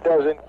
[0.00, 0.40] it doesn't.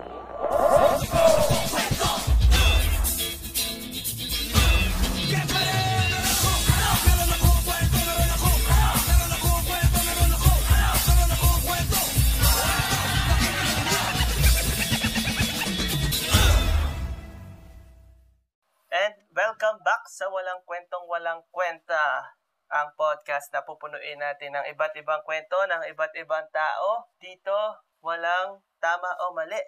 [18.92, 22.36] And welcome back sa Walang Kwentong Walang Kwenta,
[22.72, 27.04] ang podcast na pupunuin natin ng iba't ibang kwento ng iba't ibang tao.
[27.20, 27.56] Dito,
[28.00, 29.62] walang tama o mali.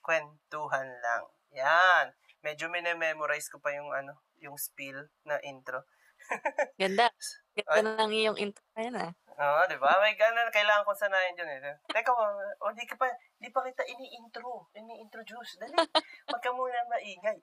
[0.00, 1.28] Kwentuhan lang.
[1.52, 2.16] Yan.
[2.40, 5.84] Medyo minememorize ko pa yung ano, yung spiel na intro.
[6.80, 7.12] Ganda.
[7.12, 7.84] Ay.
[7.84, 9.12] Ganda ng iyong intro na yan ah.
[9.38, 10.02] Oo, di ba?
[10.02, 11.78] May ganun, kailangan kong sanayin dyan eh.
[11.94, 13.06] Teka, o di ka pa,
[13.38, 15.62] di pa kita ini-intro, ini-introduce.
[15.62, 15.78] Dali,
[16.26, 17.38] wag ka muna maingay.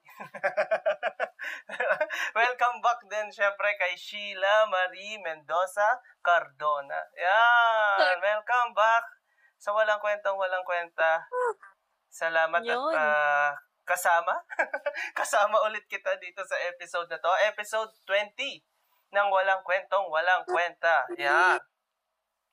[2.36, 7.00] Welcome back din, syempre, kay Sheila Marie Mendoza Cardona.
[7.16, 9.16] Yan, welcome back
[9.56, 11.24] sa Walang Kwentang Walang Kwenta.
[12.12, 12.92] Salamat at Yun.
[12.96, 13.52] ah,
[13.84, 14.34] kasama.
[15.18, 17.32] kasama ulit kita dito sa episode na to.
[17.44, 18.36] Episode 20
[19.12, 21.04] ng Walang Kwentong Walang Kwenta.
[21.16, 21.60] Yan.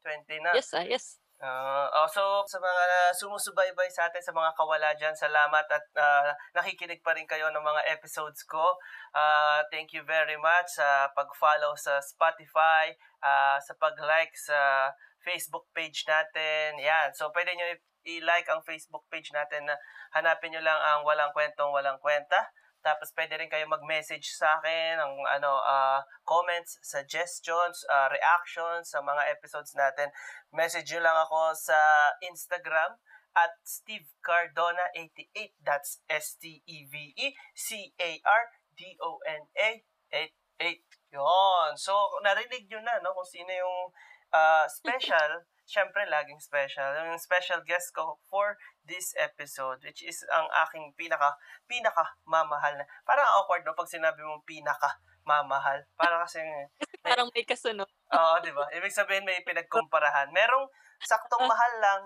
[0.03, 0.51] 20 na.
[0.51, 1.23] Yes ah, yes.
[1.43, 7.03] Ah, also, sa mga sumusubaybay sa atin, sa mga kawala dyan, salamat at ah, nakikinig
[7.03, 8.63] pa rin kayo ng mga episodes ko.
[9.11, 14.87] Ah, thank you very much sa pag-follow sa Spotify, ah, sa pag-like sa
[15.23, 16.77] Facebook page natin.
[16.77, 17.15] Yan.
[17.15, 17.65] So, pwede nyo
[18.03, 19.79] i-like ang Facebook page natin na
[20.11, 22.51] hanapin nyo lang ang Walang Kwentong Walang Kwenta.
[22.83, 28.99] Tapos pwede rin kayo mag-message sa akin ng ano ah, comments, suggestions, ah, reactions sa
[28.99, 30.11] mga episodes natin.
[30.51, 32.99] Message nyo lang ako sa Instagram
[33.39, 35.55] at Steve Cardona 88.
[35.63, 39.69] That's S-T-E-V-E C-A-R-D-O-N-A
[40.11, 40.83] 88.
[41.13, 41.69] Yun.
[41.79, 43.93] So, narinig nyo na no, kung sino yung
[44.33, 45.45] ah, special.
[45.63, 46.91] Siyempre, laging special.
[47.07, 51.31] Yung special guest ko for this episode, which is ang aking pinaka,
[51.63, 52.83] pinaka mamahal na.
[53.07, 54.91] Parang awkward no, pag sinabi mong pinaka
[55.23, 55.79] mamahal.
[55.95, 56.43] Para kasi,
[57.07, 57.87] Parang may kasunod.
[58.11, 58.67] Oo, di ba?
[58.75, 60.31] Ibig sabihin may pinagkumparahan.
[60.35, 60.67] Merong
[60.99, 62.01] saktong mahal lang,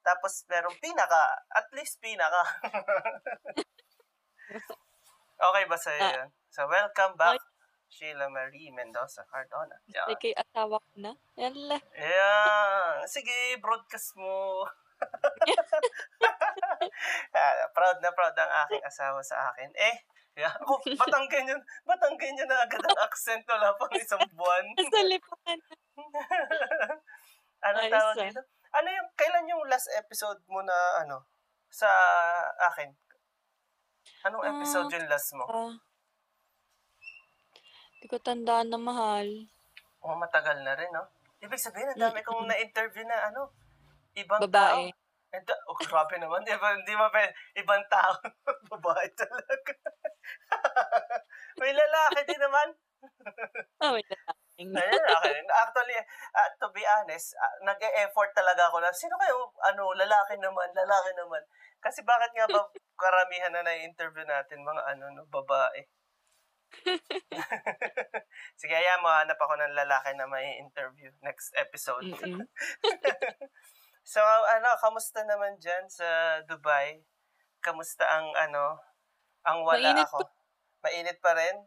[0.00, 2.40] tapos merong pinaka, at least pinaka.
[5.48, 6.12] okay ba sa'yo Ah.
[6.24, 6.28] yun?
[6.48, 7.40] So, welcome back,
[7.94, 9.78] Sheila Marie Mendoza Cardona.
[9.86, 10.10] Yan.
[10.10, 11.14] Ay, kay asawa ko na.
[11.38, 11.78] Yan la.
[11.94, 13.06] Yan.
[13.06, 14.66] Sige, broadcast mo.
[17.34, 19.66] Ah, proud na proud ang aking asawa sa akin.
[19.74, 19.96] Eh,
[20.38, 20.52] yeah.
[20.68, 21.62] oh, batanggan yun.
[21.82, 23.42] Batanggan yun na agad ang accent.
[23.48, 24.64] Wala pang isang buwan.
[24.94, 25.58] Sa lipan.
[27.64, 28.24] ano Ayos tawag ah.
[28.30, 28.42] dito?
[28.74, 31.26] Ano yung, kailan yung last episode mo na, ano,
[31.70, 31.88] sa
[32.70, 32.90] akin?
[34.28, 35.44] Anong Ah, episode yung last mo?
[35.48, 35.74] Ah.
[38.04, 39.48] Hindi ko tandaan na mahal.
[40.04, 41.08] Oh, matagal na rin, no?
[41.40, 43.48] Ibig sabihin, ang dami kong na-interview na, ano,
[44.12, 44.92] ibang Babae.
[44.92, 45.32] tao.
[45.32, 46.44] And, oh, grabe naman.
[46.44, 47.08] Di ba, di ba,
[47.56, 48.12] ibang tao.
[48.76, 49.72] Babae talaga.
[51.64, 52.68] May lalaki din naman.
[53.80, 54.36] Oh, wait lang.
[54.60, 55.40] Ayun, okay.
[55.64, 55.96] Actually,
[56.36, 61.08] uh, to be honest, uh, nag-e-effort talaga ako na, sino kayo, ano, lalaki naman, lalaki
[61.16, 61.40] naman.
[61.80, 62.68] Kasi bakit nga ba
[63.00, 65.88] karamihan na na-interview natin, mga ano, no, babae.
[68.60, 72.04] Sige, ayan, mahanap ako ng lalaki na may interview next episode.
[74.04, 77.00] So, ano, kamusta naman dyan sa Dubai?
[77.64, 78.76] Kamusta ang, ano,
[79.48, 80.28] ang wala Mainit ako?
[80.84, 81.64] Mainit pa rin?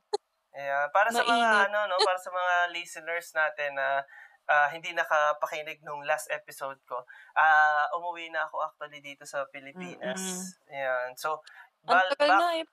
[0.54, 0.86] Yeah.
[0.94, 4.06] Para sa mga, ano, no, para sa mga listeners natin na
[4.48, 7.04] ah, hindi nakapakinig nung last episode ko,
[7.36, 10.56] ah umuwi na ako actually dito sa Pilipinas.
[10.70, 11.18] Yan.
[11.18, 11.42] So,
[11.90, 12.66] Ang bal- tagal back- na eh.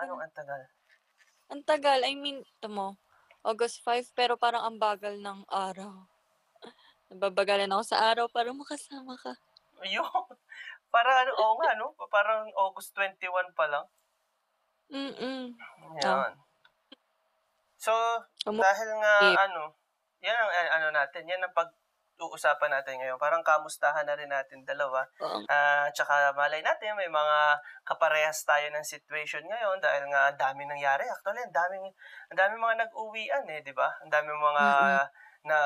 [0.00, 0.60] Anong ang tagal?
[1.52, 2.02] Ang tagal.
[2.02, 2.98] I mean, ito mo.
[3.46, 5.94] August 5, pero parang ang bagal ng araw.
[7.10, 9.38] Nababagalan ako sa araw para makasama ka.
[9.86, 10.06] Ayun.
[10.94, 11.92] Para ano, oo nga, no?
[12.08, 13.84] Parang August 21 pa lang.
[14.88, 15.52] Mm-mm.
[16.00, 16.32] Yan.
[17.76, 17.92] So,
[18.48, 19.14] Umu- dahil nga,
[19.44, 19.76] ano,
[20.24, 21.52] yan ang eh, ano natin, yan ang
[22.16, 23.20] pag-uusapan natin ngayon.
[23.20, 25.04] Parang kamustahan na rin natin dalawa.
[25.20, 25.44] Oo.
[25.52, 30.64] Ah, tsaka malay natin, may mga kaparehas tayo ng situation ngayon dahil nga ang dami
[30.64, 31.04] nangyari.
[31.04, 31.86] Actually, ang daming,
[32.32, 33.92] ang daming mga nag-uwian eh, di ba?
[34.00, 34.64] Ang daming mga
[35.46, 35.58] na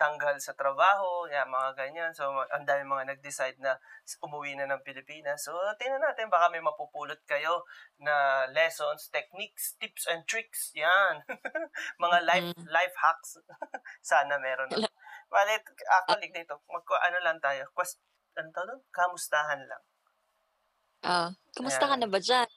[0.00, 2.10] tanggal sa trabaho, yan, mga ganyan.
[2.16, 3.76] So, ang dami mga nag-decide na
[4.24, 5.44] umuwi na ng Pilipinas.
[5.44, 7.68] So, tingnan natin, baka may mapupulot kayo
[8.00, 10.72] na lessons, techniques, tips and tricks.
[10.72, 11.20] Yan.
[12.04, 12.66] mga life Mm-mm.
[12.72, 13.36] life hacks.
[14.00, 14.72] Sana meron.
[14.72, 14.88] na.
[15.32, 17.96] Bale, actually, dito, mag, ano lang tayo, quest,
[18.36, 18.84] ano tawag?
[18.92, 19.82] Kamustahan lang.
[21.02, 22.04] Ah, kamusta ka Ayan.
[22.04, 22.50] na ba dyan?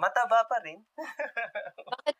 [0.00, 0.80] Mataba pa rin.
[1.92, 2.16] Bakit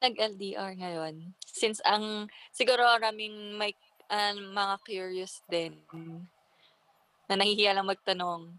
[0.00, 1.34] nag-LDR ngayon?
[1.44, 3.74] Since ang, siguro maraming may
[4.06, 5.76] ah, mga curious din
[7.28, 8.54] na nahihiya lang magtanong.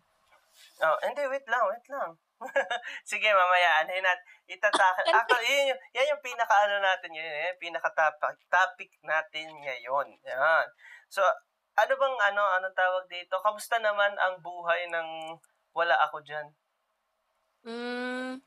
[0.83, 2.09] Oh, hindi, wait lang, wait lang.
[3.09, 5.11] Sige, mamaya, ano yun natin, itatake.
[5.11, 10.07] Actually, yun, yung- yan yung pinaka-ano natin yun, yan yung pinaka-topic topic natin ngayon.
[10.23, 10.67] Yan.
[11.11, 11.19] So,
[11.79, 13.39] ano bang, ano, anong tawag dito?
[13.43, 15.35] Kamusta naman ang buhay ng
[15.75, 16.47] wala ako dyan?
[17.67, 18.39] Mm,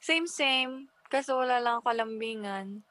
[0.00, 0.88] same, same.
[1.08, 2.84] Kaso wala lang ako kalambingan.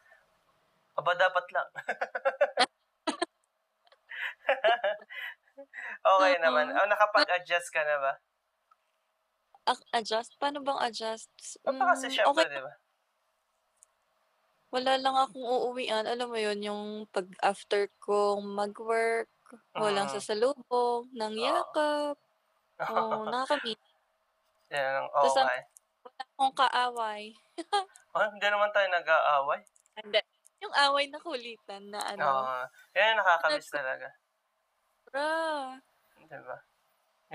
[0.95, 1.69] Aba, dapat lang.
[6.15, 6.71] okay naman.
[6.71, 8.13] Oh, nakapag-adjust ka na ba?
[9.65, 10.37] Ak- adjust?
[10.37, 11.29] Paano bang adjust?
[11.59, 12.45] Baka kasi Mm, syempre, okay.
[12.47, 12.73] di ba?
[14.69, 16.05] Wala lang akong uuwian.
[16.05, 19.31] Alam mo yun, yung pag after kong mag-work,
[19.73, 20.13] walang Mm.
[20.13, 21.41] sasalubong, nang Oo.
[21.41, 22.17] yakap.
[22.91, 23.79] Oo, nakakamiss.
[24.67, 25.61] Yan ang Tas ang- okay.
[26.03, 27.23] Wala akong kaaway.
[28.15, 29.59] Oh, hindi naman tayo nag-aaway.
[29.97, 30.21] Hindi.
[30.61, 32.23] Yung away na kulitan na ano.
[32.23, 32.63] Oo.
[32.93, 34.07] yan ang nakakamiss talaga.
[35.05, 35.75] Bra.
[36.17, 36.57] Di ba?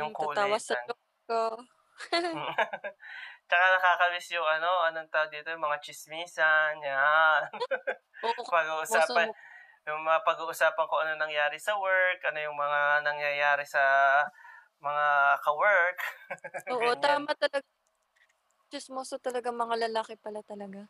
[0.01, 0.89] Yung tatawa sa kulitan.
[0.89, 1.41] joke ko.
[3.49, 7.51] Tsaka nakakamiss yung ano, anong tawag dito, yung mga chismisan, yan.
[8.55, 9.29] Pag-uusapan,
[9.89, 13.83] yung mga pag-uusapan ko ano nangyari sa work, ano yung mga nangyayari sa
[14.81, 15.07] mga
[15.45, 15.99] ka-work.
[16.75, 17.67] Oo, tama talaga.
[18.71, 20.87] Chismoso talaga mga lalaki pala talaga.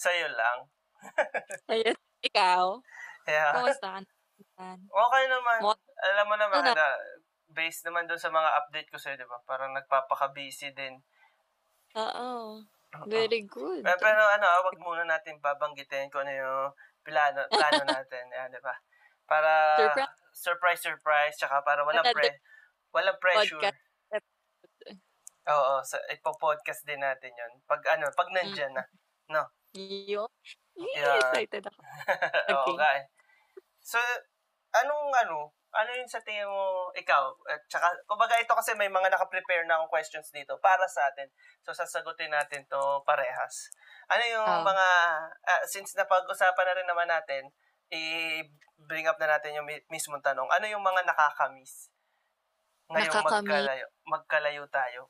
[0.00, 0.58] Sa'yo lang.
[1.68, 1.96] Ayun.
[2.24, 2.66] Ikaw,
[3.26, 3.52] Yeah.
[3.52, 4.00] ka
[4.56, 4.78] naman?
[4.86, 5.58] Okay naman.
[5.62, 6.72] Mo- Alam mo naman, Ano?
[6.72, 6.86] na,
[7.56, 9.40] based naman dun sa mga update ko sa'yo, di ba?
[9.42, 11.00] Parang nagpapaka-busy din.
[11.96, 12.60] Oo.
[13.08, 13.82] Very good.
[13.82, 16.68] Eh, pero ano, ah, wag muna natin babanggitin kung ano yung
[17.00, 18.24] plano, plano natin.
[18.28, 18.76] Yan, di ba?
[19.24, 20.12] Para Surprise.
[20.30, 22.30] surprise, surprise, tsaka para walang pre
[22.92, 23.58] walang pressure.
[23.58, 23.80] podcast.
[25.46, 27.52] Oo, sa ipo-podcast din natin yun.
[27.64, 28.84] Pag ano, pag nandyan na.
[29.76, 30.26] Yun.
[30.74, 31.20] Yeah.
[31.22, 31.80] Excited ako.
[32.54, 32.96] Oo, Okay.
[32.98, 33.02] eh.
[33.78, 33.96] So,
[34.74, 39.12] anong ano, ano yung sa tingin mo, ikaw, at saka, kumbaga ito kasi may mga
[39.12, 41.28] nakaprepare na akong questions dito para sa atin.
[41.60, 43.68] So, sasagutin natin to parehas.
[44.08, 44.64] Ano yung Ah.
[44.64, 44.86] mga,
[45.44, 47.42] ah, since napag-usapan na rin naman natin,
[47.88, 50.48] i-bring up na natin yung mi- mismong tanong.
[50.48, 51.92] Ano yung mga nakakamiss?
[52.88, 53.42] Ngayong Nakakamiss?
[53.42, 55.00] magkalayo, magkalayo tayo.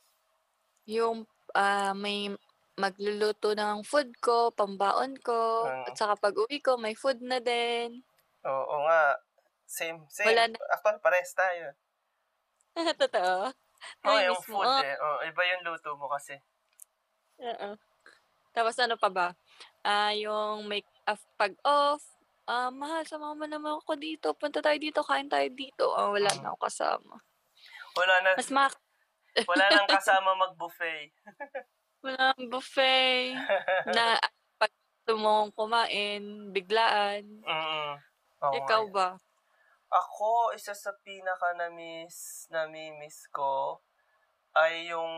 [0.87, 1.25] Yung
[1.55, 2.29] ah, may
[2.77, 5.85] magluluto ng food ko, pambaon ko, Mm.
[5.89, 8.05] at saka pag uwi ko, may food na din.
[8.45, 9.17] Oo nga.
[9.67, 10.31] Same, same.
[10.31, 11.67] Wala na- Actually, pares tayo.
[13.03, 13.51] Totoo.
[14.03, 14.97] Oo, Ay, yung food Oh, eh.
[14.97, 16.39] Oo, iba yung luto mo kasi.
[17.39, 17.77] Oo.
[18.51, 19.29] Tapos ano pa ba?
[19.83, 22.01] Ah, yung make af- pag off,
[22.47, 24.33] ah, mahal, sama mo naman ako dito.
[24.33, 25.93] Punta tayo dito, kain tayo dito.
[25.93, 27.15] Ah, wala na ako kasama.
[27.93, 28.75] Wala na, Mas mak
[29.51, 31.13] wala nang kasama mag-buffet.
[32.05, 33.37] wala nang buffet
[33.93, 34.17] na
[34.57, 37.25] pag gusto mong kumain, biglaan.
[37.45, 37.93] Mm.
[38.41, 39.09] Oo Ikaw ba?
[39.97, 43.81] Ako, isa sa pinaka na-miss, na-miss ko
[44.53, 45.13] ay yung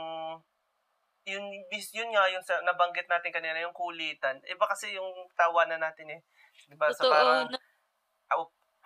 [1.28, 1.44] yun,
[1.92, 4.40] yun nga, yung sa, nabanggit natin kanina, yung kulitan.
[4.48, 6.20] Iba kasi yung tawanan natin eh.
[6.64, 6.88] Diba?
[6.88, 7.12] Sa Totoo.
[7.12, 7.60] parang, na-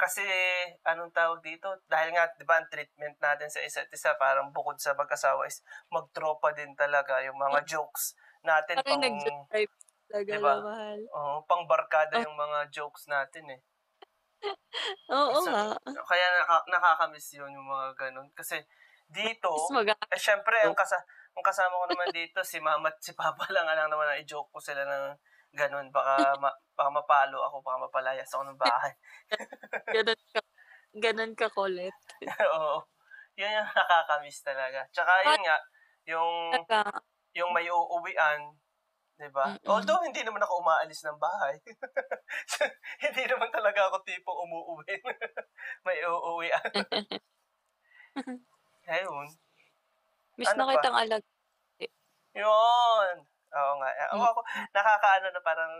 [0.02, 0.24] kasi,
[0.82, 1.70] anong tawag dito?
[1.86, 5.62] Dahil nga, di ba, ang treatment natin sa isa't isa, parang bukod sa mag-asawa is
[5.94, 8.82] magtropa din talaga yung mga jokes natin.
[8.82, 9.74] Parang Pang, nag-drive
[10.10, 10.54] talaga Diba?
[10.58, 10.98] na mahal.
[11.14, 12.24] oh, pang barkada Ah.
[12.26, 13.60] yung mga jokes natin eh.
[15.12, 15.76] Oo So, nga.
[16.08, 18.28] Kaya naka, nakakamiss yun yung mga ganun.
[18.32, 18.58] Kasi
[19.12, 19.52] dito,
[20.08, 20.96] eh syempre, ang, kasa,
[21.36, 24.48] ang kasama ko naman dito, si mama at si papa lang, alang naman na i-joke
[24.48, 25.04] ko sila ng
[25.52, 25.92] ganun.
[25.92, 28.92] Baka, ma, baka mapalo ako, baka mapalayas ako ng bahay.
[29.96, 30.40] ganun ka,
[30.96, 31.96] ganun ka kulit.
[32.56, 32.80] Oo.
[33.36, 34.84] Yun yung nakakamiss talaga.
[34.92, 35.58] Tsaka yun nga,
[36.08, 36.32] yung,
[37.36, 38.56] yung may uuwian,
[39.22, 39.54] di ba?
[39.54, 39.70] Mm-mm.
[39.70, 41.54] Although, hindi naman ako umaalis ng bahay.
[43.06, 44.94] hindi naman talaga ako tipong umuuwi.
[45.86, 46.72] may uuwian.
[48.92, 49.28] Ayun.
[50.34, 51.22] Miss Ano na kitang alag.
[52.34, 53.14] Yun.
[53.52, 53.88] Oo nga.
[53.92, 54.30] Eh, Ako, Mm.
[54.32, 54.40] ako,
[54.72, 55.72] nakakaano na parang,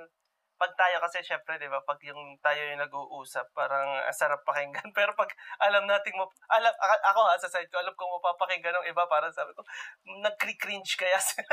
[0.60, 4.94] pag tayo kasi syempre, di ba, pag yung tayo yung nag-uusap, parang ang sarap pakinggan.
[4.94, 5.26] Pero pag
[5.58, 6.70] alam nating, map- alam,
[7.02, 9.66] ako ha, sa side ko, alam kong mapapakinggan ng iba, parang sabi ko,
[10.22, 11.50] nag-cringe kaya sila.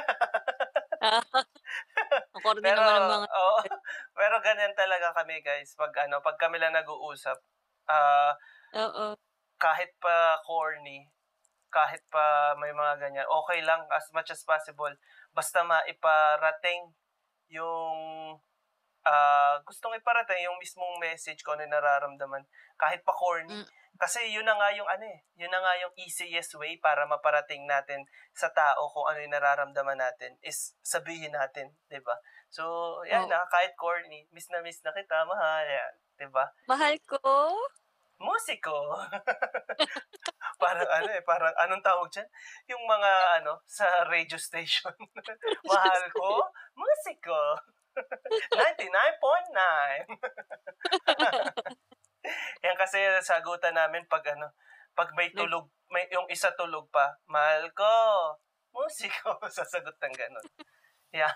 [2.36, 3.28] Ako rin pero, naman ang mga...
[3.28, 3.60] oo,
[4.20, 7.40] pero ganyan talaga kami guys, pag ano, pag kami lang nag-uusap,
[7.88, 8.36] ah,
[8.76, 9.16] Oo.
[9.60, 11.08] kahit pa corny,
[11.70, 14.92] kahit pa may mga ganyan, okay lang as much as possible.
[15.32, 16.92] Basta maiparating
[17.50, 18.38] yung
[19.08, 22.44] ah gustong iparating yung mismong message ko ano yung nararamdaman.
[22.76, 23.52] Kahit pa corny.
[23.52, 23.68] Mm.
[24.00, 27.68] Kasi yun na nga yung ano eh, yun na nga yung easiest way para maparating
[27.68, 32.16] natin sa tao kung ano yung nararamdaman natin is sabihin natin, 'di ba?
[32.48, 32.64] So,
[33.06, 33.30] yan Oo.
[33.30, 36.48] na, kahit corny, miss na miss na kita, mahal, yan, 'di ba?
[36.72, 37.20] Mahal ko.
[38.20, 39.00] Musiko.
[40.64, 42.28] parang ano eh, parang anong tawag dyan?
[42.68, 44.92] Yung mga ano, sa radio station.
[45.72, 46.44] Mahal ko,
[46.76, 47.40] musiko.
[48.54, 50.20] 99.9.
[52.68, 54.52] Yan kasi sagutan namin pag ano,
[54.94, 57.94] pag may tulog, may yung isa tulog pa, mahal ko,
[58.76, 60.48] musiko, sasagot ng ganun.
[61.10, 61.34] Yeah.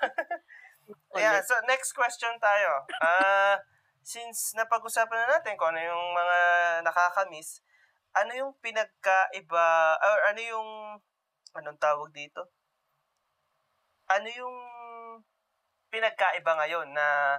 [1.15, 2.85] yeah, so next question tayo.
[3.01, 3.55] Ah, uh,
[4.03, 6.39] since napag-usapan na natin kung ano yung mga
[6.83, 7.63] nakakamiss,
[8.13, 10.69] ano yung pinagkaiba, or ano yung,
[11.55, 12.51] anong tawag dito?
[14.11, 14.57] Ano yung
[15.93, 17.37] pinagkaiba ngayon na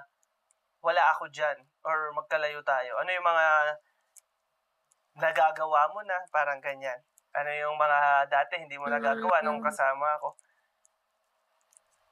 [0.79, 2.95] wala ako dyan or magkalayo tayo?
[3.03, 3.47] Ano yung mga
[5.19, 7.03] nagagawa mo na parang ganyan?
[7.35, 10.39] Ano yung mga dati hindi mo nagagawa nung kasama ako?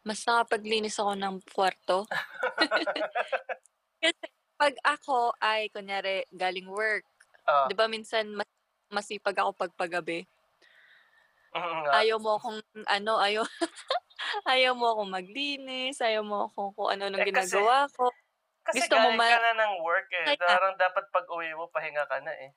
[0.03, 2.11] Mas nakapaglinis ako ng kwarto.
[4.03, 4.27] Kasi
[4.59, 7.07] pag ako ay, kunyari, galing work,
[7.47, 8.51] uh, di ba minsan mas,
[8.91, 10.27] masipag ako pagpagabi?
[11.53, 13.45] Mm, ayaw mo akong, ano, ayaw,
[14.53, 18.09] ayaw mo akong maglinis, ayaw mo akong kung ano nung eh, ginagawa kasi, ko.
[18.65, 20.27] Kasi Gusto galing mo ma- ka na ng work eh.
[20.39, 22.51] Kaya, Darang dapat pag uwi mo, pahinga ka na eh.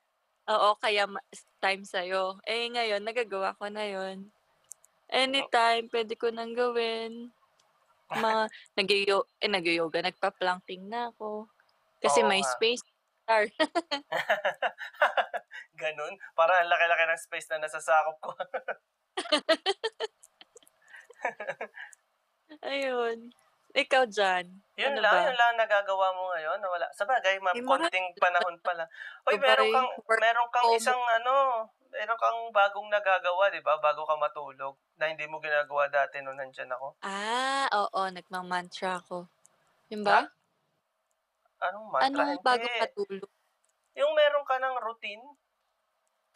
[0.46, 1.10] Oo, kaya
[1.58, 2.38] time sa'yo.
[2.46, 4.30] Eh, ngayon, nagagawa ko na yon
[5.10, 7.34] Anytime, pwede ko nang gawin.
[8.14, 8.44] Mga,
[8.80, 11.50] nag-yo, eh, nag-yoga, nagpa-planking na ako.
[12.04, 12.54] Kasi Oo may nga.
[12.54, 12.84] space.
[13.25, 13.50] Star.
[15.82, 16.13] Ganun.
[16.38, 18.32] Para ang laki-laki ng space na nasasakop ko.
[22.70, 23.34] Ayun.
[23.75, 24.46] Ikaw dyan.
[24.79, 25.25] Yun ano lang, ba?
[25.27, 26.62] yun lang nagagawa mo ngayon.
[26.62, 26.86] Wala.
[26.94, 28.88] Sa bagay, ma- konting panahon pa lang.
[29.27, 33.75] Uy, meron kang, meron kang isang ano, meron kang bagong nagagawa, di ba?
[33.82, 34.77] Bago ka matulog.
[35.01, 36.96] Na hindi mo ginagawa dati nung nandyan ako.
[37.03, 38.01] Ah, oo.
[38.13, 39.27] Nagmamantra ako.
[39.89, 40.24] Yun ba?
[40.24, 40.35] Ha?
[41.63, 42.07] Anong mantra?
[42.09, 42.45] Anong Hindi.
[42.45, 43.31] bago matulog?
[43.95, 45.24] Yung meron ka ng routine.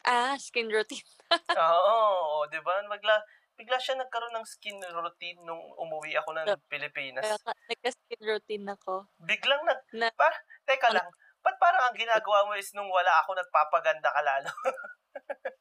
[0.08, 1.04] Ah, skin routine.
[1.60, 2.80] oo, di ba?
[2.88, 3.20] Magla,
[3.60, 7.28] bigla siya nagkaroon ng skin routine nung umuwi ako ng Pilipinas.
[7.68, 9.12] Nagka-skin routine ako.
[9.20, 9.84] Biglang nag...
[9.92, 10.32] Na, pa,
[10.64, 11.12] teka lang,
[11.44, 14.52] ba't parang ang ginagawa mo is nung wala ako, nagpapaganda ka lalo?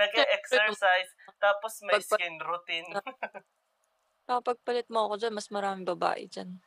[0.00, 1.10] Nag-exercise,
[1.42, 2.86] tapos may skin routine.
[4.30, 6.62] Kapag palit mo ako dyan, mas maraming babae dyan.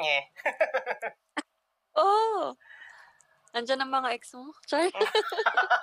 [0.00, 0.22] Eh.
[2.00, 2.52] oh!
[3.56, 4.52] Nandyan ang mga ex mo.
[4.68, 4.84] Char.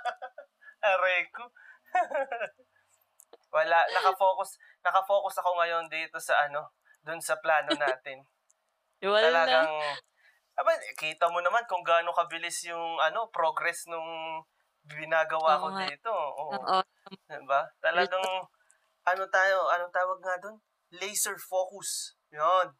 [0.94, 1.50] Aray ko.
[3.56, 6.74] Wala, nakafocus, nakafocus ako ngayon dito sa ano,
[7.06, 8.26] dun sa plano natin.
[9.02, 9.74] Wala Talagang,
[10.58, 14.42] aba, kita mo naman kung gaano kabilis yung ano, progress nung
[14.86, 16.12] binagawa ko dito.
[16.14, 16.54] Oo.
[16.56, 16.80] Oo.
[17.30, 17.62] Diba?
[17.82, 18.26] Talagang,
[19.04, 20.58] ano tayo, anong tawag nga dun?
[20.94, 22.16] Laser focus.
[22.30, 22.74] Yun.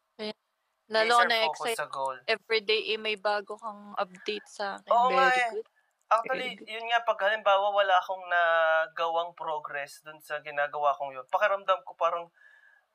[0.92, 1.80] Lalo Laser na excited.
[1.80, 2.16] Sa goal.
[2.28, 4.92] Eh, may bago kang update sa akin.
[4.92, 5.50] Oo Very eh.
[5.56, 5.68] good.
[6.12, 11.80] Actually, yun nga, pag halimbawa wala akong nagawang progress dun sa ginagawa kong yun, pakiramdam
[11.82, 12.28] ko parang,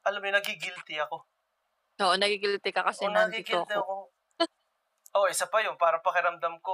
[0.05, 1.25] alam mo, nagigilty ako.
[2.00, 3.75] Oo, nagigilty ka kasi o, nandito ako.
[3.75, 3.96] ako.
[5.19, 6.74] oh, isa pa yun, para pakiramdam ko,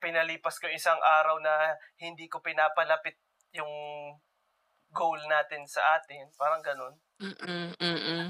[0.00, 3.20] pinalipas ko isang araw na hindi ko pinapalapit
[3.52, 3.70] yung
[4.90, 6.26] goal natin sa atin.
[6.34, 6.94] Parang ganun.
[7.20, 8.24] Mm-mm, mm-mm.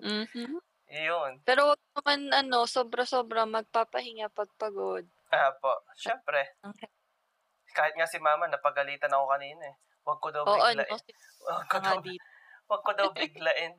[0.00, 0.56] mm-hmm.
[0.86, 1.42] Iyon.
[1.42, 5.02] Pero naman, ano, sobra-sobra magpapahinga pag pagod.
[5.34, 5.74] Ah, po.
[5.98, 6.54] Siyempre.
[6.62, 6.90] Okay.
[7.74, 9.76] Kahit nga si mama, napagalitan ako kanina eh.
[10.06, 10.86] Huwag ko daw Oo, biglain.
[10.86, 10.96] ano,
[11.42, 11.96] Huwag ko daw,
[12.70, 13.72] huwag ko daw biglain.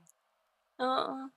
[0.84, 1.32] Oo.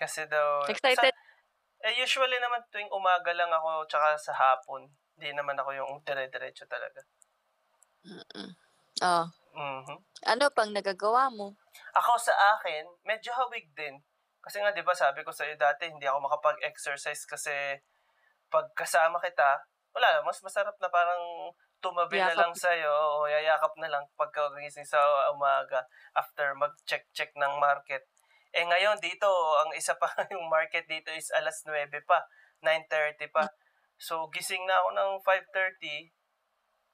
[0.00, 0.64] Kasi daw...
[0.66, 1.12] Excited.
[1.12, 4.88] Sa, eh, usually naman tuwing umaga lang ako tsaka sa hapon.
[5.20, 7.04] Hindi naman ako yung dire-diretso talaga.
[8.02, 8.50] Mm-mm.
[9.04, 9.26] Oh.
[9.52, 9.98] Mm-hmm.
[10.32, 11.52] Ano pang nagagawa mo?
[11.92, 14.00] Ako sa akin, medyo hawig din.
[14.42, 17.54] Kasi nga, di ba sabi ko sa iyo dati, hindi ako makapag-exercise kasi
[18.50, 19.62] pag kasama kita,
[19.94, 22.34] wala, mas masarap na parang tumabi yakap.
[22.34, 24.98] na lang sa'yo o yayakap na lang pagkagising sa
[25.34, 25.82] umaga
[26.14, 28.06] after mag-check-check ng market.
[28.52, 29.30] Eh ngayon dito,
[29.62, 32.22] ang isa pa yung market dito is alas 9 pa,
[32.60, 33.46] 9.30 pa.
[33.98, 36.12] So gising na ako ng 5.30,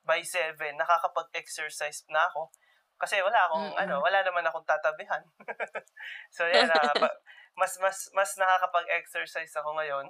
[0.08, 2.48] by 7, nakakapag-exercise na ako.
[2.96, 3.82] Kasi wala akong, mm-hmm.
[3.84, 5.20] ano, wala naman akong tatabihan.
[6.34, 7.12] so yan, uh,
[7.58, 10.06] mas, mas, mas nakakapag-exercise ako ngayon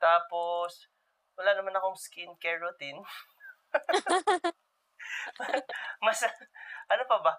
[0.00, 0.88] tapos,
[1.36, 3.04] wala naman akong skincare routine.
[6.00, 6.24] Mas,
[6.88, 7.36] ano pa ba?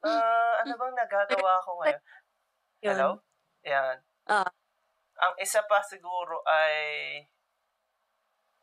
[0.00, 2.02] Uh, ano bang nagagawa ko ngayon?
[2.80, 3.10] Hello?
[3.68, 4.00] Yan.
[4.24, 4.48] Ah.
[5.20, 7.24] Ang isa pa siguro ay,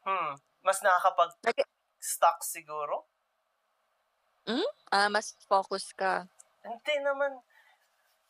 [0.05, 0.33] hmm,
[0.65, 3.09] mas nakakapag-stock siguro.
[4.45, 4.69] Hmm?
[4.89, 6.29] Ah, mas focus ka.
[6.62, 7.41] Hindi naman,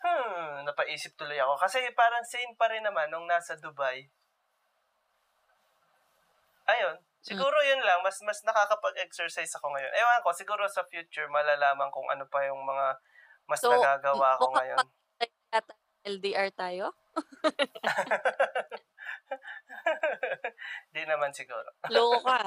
[0.04, 1.56] hmm, napaisip tuloy ako.
[1.58, 4.06] Kasi parang same pa rin naman nung nasa Dubai
[6.64, 9.92] ayun, Siguro yun lang, mas mas nakakapag-exercise ako ngayon.
[9.96, 13.00] Ewan ko, siguro sa future malalaman kung ano pa yung mga
[13.48, 14.84] mas So, nagagawa ko ngayon.
[15.56, 16.92] Yata LDR tayo?
[20.92, 21.64] Di naman siguro.
[21.88, 22.44] Loko ka.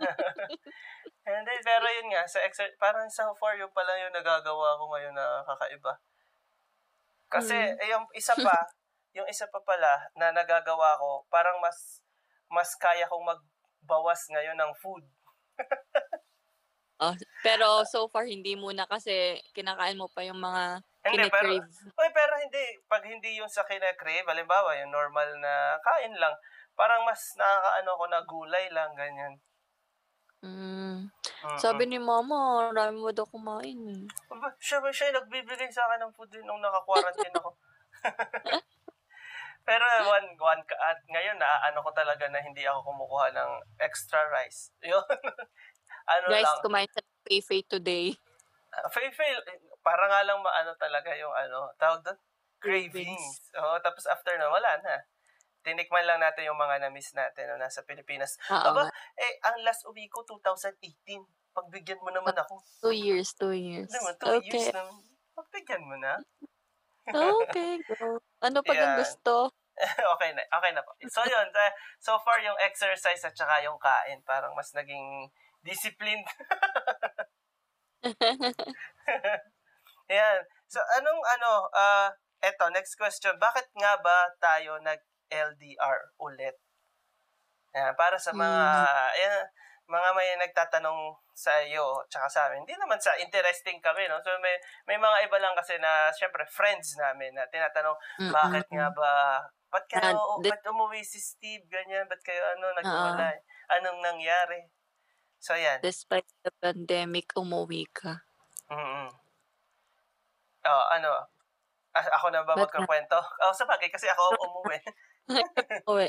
[1.28, 5.12] Hindi, pero yun nga, sa exer- parang so far yung pala yung nagagawa ko ngayon
[5.12, 6.00] na kakaiba.
[7.28, 7.76] Kasi, Mm.
[7.80, 8.56] eh, yung isa pa,
[9.16, 12.00] yung isa pa pala na nagagawa ko, parang mas
[12.48, 15.04] mas kaya kong magbawas ngayon ng food.
[16.98, 17.12] Oh,
[17.46, 21.68] pero so far hindi muna kasi kinakain mo pa yung mga Hindi, pero, kine-crave.
[21.94, 26.34] Uy, pero hindi, pag hindi yung sa kinakrave, halimbawa, yung normal na kain lang,
[26.74, 29.34] parang mas nakakaano ko na gulay lang, ganyan.
[30.42, 31.10] Mm.
[31.56, 33.78] Sabi ni mama, marami mo daw kumain.
[33.88, 34.02] eh.
[34.34, 37.50] Aba, siya, siya yung nagbibigay sa akin ng food din nung naka-quarantine ako.
[39.68, 43.50] Pero one, one, ka- at ngayon na ano ko talaga na hindi ako kumukuha ng
[43.84, 44.72] extra rice.
[44.88, 45.04] Yun.
[46.08, 46.62] ano Guys, lang.
[46.64, 48.16] kumain sa Fei today.
[48.88, 49.38] Fail, fail.
[49.84, 52.18] Para nga lang maano talaga yung ano, tawag doon?
[52.58, 52.90] Cravings.
[52.96, 53.24] Cravings.
[53.60, 55.04] Oo, tapos after na, wala na.
[55.62, 58.38] Tinikman lang natin yung mga na-miss natin no, nasa Pilipinas.
[58.50, 58.86] Oo Aba,
[59.18, 61.22] eh, ang last uwi ko, 2018.
[61.52, 62.62] Pagbigyan mo naman ako.
[62.82, 63.90] Two years, two years.
[63.90, 64.46] Naman, two Okay.
[64.46, 64.82] years na.
[65.34, 66.14] Pagbigyan mo na.
[67.08, 68.20] Okay, go.
[68.44, 69.50] Ano pag ang gusto?
[70.14, 70.90] okay na, okay na po.
[71.06, 71.46] So yun,
[72.02, 75.30] so far yung exercise at saka yung kain, parang mas naging
[75.62, 76.26] disciplined.
[80.18, 80.40] Yan.
[80.68, 82.10] So anong ano, ah,
[82.42, 83.34] eto, next question.
[83.38, 84.78] Bakit nga ba tayo
[85.28, 86.56] nag-LDR ulit?
[87.76, 88.60] Yan, para sa mga,
[89.14, 89.44] ayan,
[89.88, 92.64] mga may nagtatanong sa iyo tsaka sa amin.
[92.64, 94.20] Hindi naman sa interesting kami, no?
[94.20, 94.56] So may
[94.88, 98.32] may mga iba lang kasi na syempre friends namin na tinatanong Mm-mm.
[98.32, 99.12] bakit nga ba
[99.68, 103.36] ba't kayo, Ah, di- ba't umuwi si Steve, ganyan, ba't kayo, ano, naghiwalay?
[103.68, 104.64] Anong nangyari?
[105.40, 105.84] So, yan.
[105.84, 108.12] Despite the pandemic, umuwi ka.
[108.70, 109.08] mm
[110.66, 111.10] Oh, ano,
[111.96, 113.18] a- ako na ba magkakwento?
[113.44, 114.78] Oh, sa bagay, kasi ako umuwi.
[115.90, 116.08] Uwi.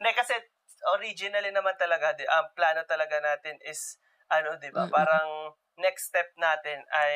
[0.00, 0.34] Hindi, kasi
[0.96, 4.00] originally naman talaga, di, ang plano talaga natin is,
[4.32, 7.14] ano, di ba, parang next step natin ay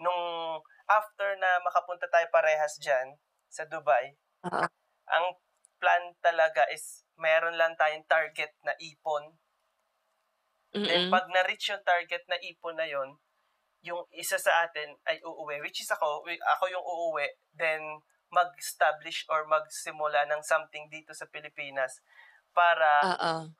[0.00, 0.56] nung
[0.88, 3.20] after na makapunta tayo parehas dyan
[3.52, 4.16] sa Dubai,
[4.48, 4.66] Oo.
[5.10, 5.26] ang
[5.80, 9.36] plan talaga is meron lang tayong target na ipon.
[10.72, 11.12] Then Mm-mm.
[11.12, 13.16] pag na-reach yung target na ipon na yon,
[13.80, 17.80] yung isa sa atin ay uuwi, which is ako, ako yung uuwi, then
[18.32, 22.00] mag-establish or magsimula ng something dito sa Pilipinas
[22.54, 23.50] para Oo.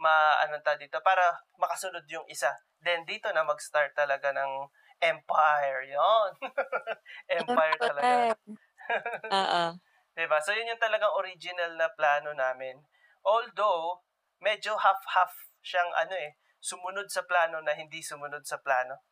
[0.00, 1.22] ma ano ta dito para
[1.58, 2.52] makasunod yung isa.
[2.82, 4.70] Then dito na mag-start talaga ng
[5.02, 6.30] empire 'yon.
[7.40, 8.30] empire talaga.
[9.30, 9.78] Oo.
[10.16, 10.38] 'Di ba?
[10.44, 12.82] So yun yung talagang original na plano namin.
[13.26, 14.04] Although
[14.42, 19.02] medyo half-half siyang ano eh, sumunod sa plano na hindi sumunod sa plano.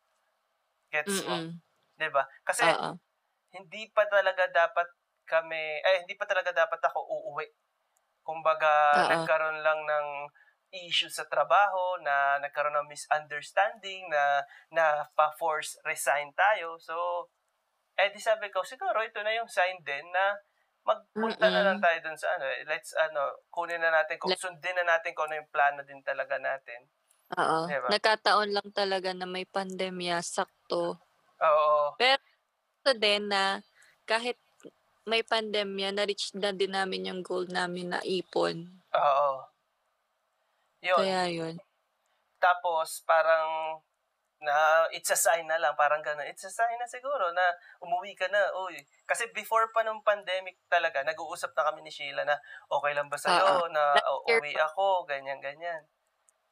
[0.91, 1.35] Gets mo?
[1.35, 1.61] Mm-mm.
[1.99, 2.25] 'Di ba?
[2.47, 2.97] Kasi Oo.
[3.55, 4.87] hindi pa talaga dapat
[5.27, 7.47] kami, eh, hindi pa talaga dapat ako uuwi.
[8.25, 9.27] Kumbaga, Oo.
[9.27, 10.07] nagkaroon lang ng
[10.73, 16.77] issue sa trabaho, na nagkaroon ng misunderstanding, na na pa-force resign tayo.
[16.81, 17.29] So,
[17.99, 20.37] eh di sabi ko, siguro ito na yung sign din na
[20.87, 21.67] magpunta na Mm-mm.
[21.67, 25.13] lang tayo dun sa ano, eh, let's ano, kunin na natin, kung sundin na natin
[25.17, 26.89] kung ano yung plano din talaga natin.
[27.35, 27.61] Oo.
[27.67, 27.91] Diba?
[27.91, 30.95] Nagkataon lang talaga na may pandemya, sakto.
[31.41, 31.97] Oo.
[32.85, 33.59] Ito din na
[34.05, 34.37] kahit
[35.07, 38.67] may pandemya, na-reach na din namin yung goal namin na ipon.
[38.91, 39.31] Oo.
[40.83, 40.99] Yun.
[40.99, 41.55] Kaya yun.
[42.43, 43.79] Tapos, parang,
[44.43, 46.27] na it's a sign na lang, parang gano'n.
[46.29, 47.41] It's a sign na siguro na
[47.81, 48.37] umuwi ka na.
[48.67, 48.77] Uy.
[49.07, 52.37] Kasi before pa nung pandemic talaga, nag-uusap na kami ni Sheila na
[52.69, 54.69] okay lang ba sa'yo na Last uh, year uwi pa.
[54.69, 55.81] ako, ganyan, ganyan.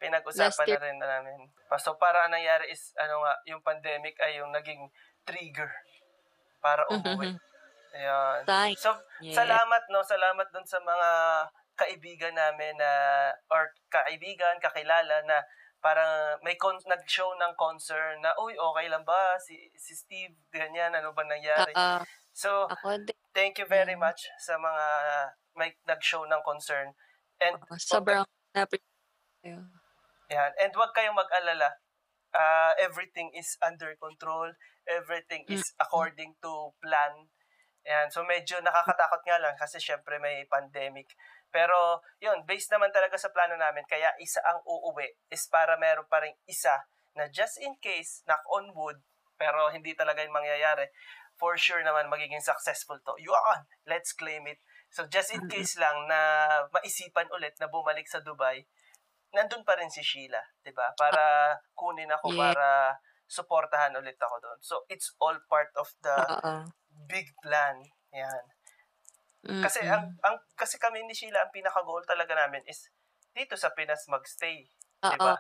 [0.02, 1.52] Pinag-usapan na rin na namin.
[1.78, 4.89] So, para ang nangyari is, ano nga, yung pandemic ay yung naging
[5.28, 5.70] trigger
[6.63, 7.36] para umuwi.
[7.96, 8.44] Ayan.
[8.44, 8.84] Thanks.
[8.84, 8.92] So,
[9.24, 9.40] Yes.
[9.40, 11.10] Salamat no, salamat dun sa mga
[11.76, 12.92] kaibigan namin na
[13.48, 15.40] or kaibigan, kakilala na
[15.80, 20.92] parang may con- nag-show ng concern na uy, okay lang ba si si Steve ganyan
[20.92, 21.72] ano ba nangyari?
[21.72, 22.04] Oo.
[22.36, 24.04] So, ako thank you very Mm.
[24.04, 24.86] much sa mga
[25.56, 26.92] may nag-show ng concern.
[27.40, 28.92] And Sobrang na-appreciate
[29.44, 29.64] ko.
[30.28, 31.80] yan, and wag kayong mag-alala.
[32.36, 34.52] Ah, everything is under control.
[34.84, 37.32] Everything is according to plan.
[37.86, 38.10] Yan.
[38.10, 41.13] So, medyo nakakatakot nga lang kasi syempre may pandemic.
[41.54, 46.10] Pero, yun, based naman talaga sa plano namin, kaya isa ang uuwi is para meron
[46.10, 46.84] pa rin isa
[47.15, 49.00] na just in case, knock on wood,
[49.39, 50.89] pero hindi talaga yung mangyayari,
[51.39, 53.15] for sure naman magiging successful to.
[53.21, 53.69] Yun!
[53.88, 54.60] Let's claim it.
[54.91, 56.19] So, just in case lang na
[56.71, 58.65] maisipan ulit na bumalik sa Dubai,
[59.36, 60.95] nandun pa rin si Sheila, 'di ba?
[60.95, 62.56] Para kunin ako Yeah.
[62.56, 62.67] para
[63.28, 64.60] suportahan ulit ako doon.
[64.63, 66.63] So it's all part of the Oo.
[67.10, 67.84] Big plan.
[68.16, 68.46] Yan.
[69.62, 69.88] Kasi Mm-mm.
[69.88, 72.92] ang, ang kasi kami ni Sheila ang pinaka goal talaga namin is
[73.36, 74.68] dito sa Pinas magstay,
[75.08, 75.28] 'di Oo.
[75.28, 75.36] ba?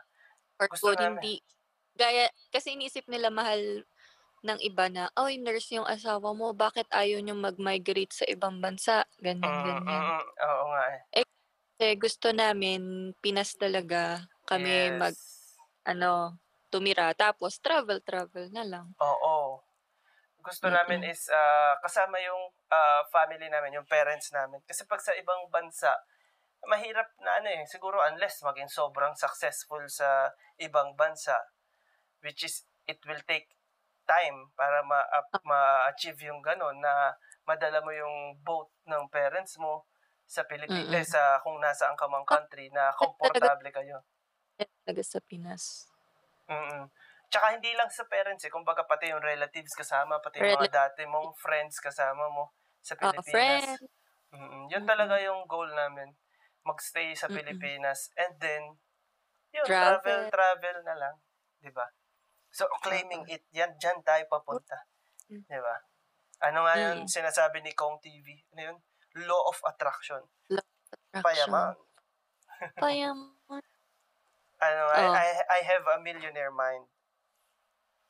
[0.61, 0.99] Or Gusto kung namin.
[0.99, 1.41] hindi,
[1.97, 3.85] gaya, kasi inisip nila mahal
[4.45, 9.03] ng iba na, oy, nurse yung asawa mo, bakit ayaw nyo mag-migrate sa ibang bansa?
[9.19, 9.83] Ganyan, Mm, ganyan.
[9.83, 10.21] mm.
[10.47, 11.01] Oo nga eh.
[11.79, 14.95] Kasi gusto namin, Pinas talaga, kami Yes.
[14.95, 15.15] mag,
[15.83, 16.39] ano,
[16.71, 17.11] tumira.
[17.17, 18.87] Tapos, travel, travel na lang.
[18.99, 19.64] Oo.
[20.45, 20.77] Gusto Mm-mm.
[20.77, 24.61] namin is ah, kasama yung ah, family namin, yung parents namin.
[24.69, 25.89] Kasi pag sa ibang bansa,
[26.69, 30.29] mahirap na ano eh, siguro unless maging sobrang successful sa
[30.61, 31.33] ibang bansa,
[32.25, 33.49] which is, it will take
[34.05, 35.21] time para ma- Ah.
[35.25, 37.13] up- ma-achieve yung gano'n na
[37.49, 39.85] madala mo yung boat ng parents mo
[40.25, 41.01] sa Pilipinas, Mm-mm.
[41.01, 44.01] eh, sa kung nasaan ka mang country na komportable kayo.
[44.85, 45.89] Talaga sa Pinas.
[46.49, 46.89] Mm.
[47.35, 51.03] Tsaka hindi lang sa parents eh, kumbaga pati yung relatives kasama, pati yung mga dati
[51.03, 53.27] mong friends kasama mo sa Ah, Pilipinas.
[53.27, 53.91] friend.
[54.31, 56.15] Mm, yun talaga yung goal namin.
[56.63, 57.27] Magstay sa.
[57.27, 58.79] Pilipinas and then
[59.51, 59.99] yun, Travel.
[59.99, 61.15] travel, travel na lang,
[61.59, 61.91] 'di ba?
[62.55, 64.87] So claiming it, yan diyan tayo papunta.
[65.27, 65.43] Mm.
[65.43, 65.75] 'Di ba?
[66.47, 67.11] Ano nga yun Mm.
[67.11, 68.47] sinasabi ni Kong TV?
[68.55, 68.77] Ano yun?
[69.27, 70.23] Law of attraction.
[70.47, 71.19] Attraction.
[71.19, 71.75] Payaman.
[72.79, 73.59] Payaman.
[74.55, 75.11] Ano, I, Oh.
[75.11, 76.87] I, I have a millionaire mind.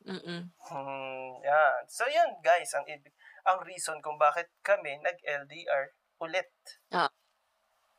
[0.06, 0.54] Mm-mm.
[0.54, 1.82] Hmm, yan.
[1.90, 3.10] So yan guys, ang ibig
[3.42, 6.50] ang reason kung bakit kami nag-LDR ulit.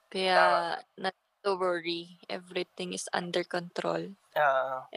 [0.07, 2.15] Kaya, not to worry.
[2.31, 4.15] Everything is under control.
[4.35, 4.87] Ah,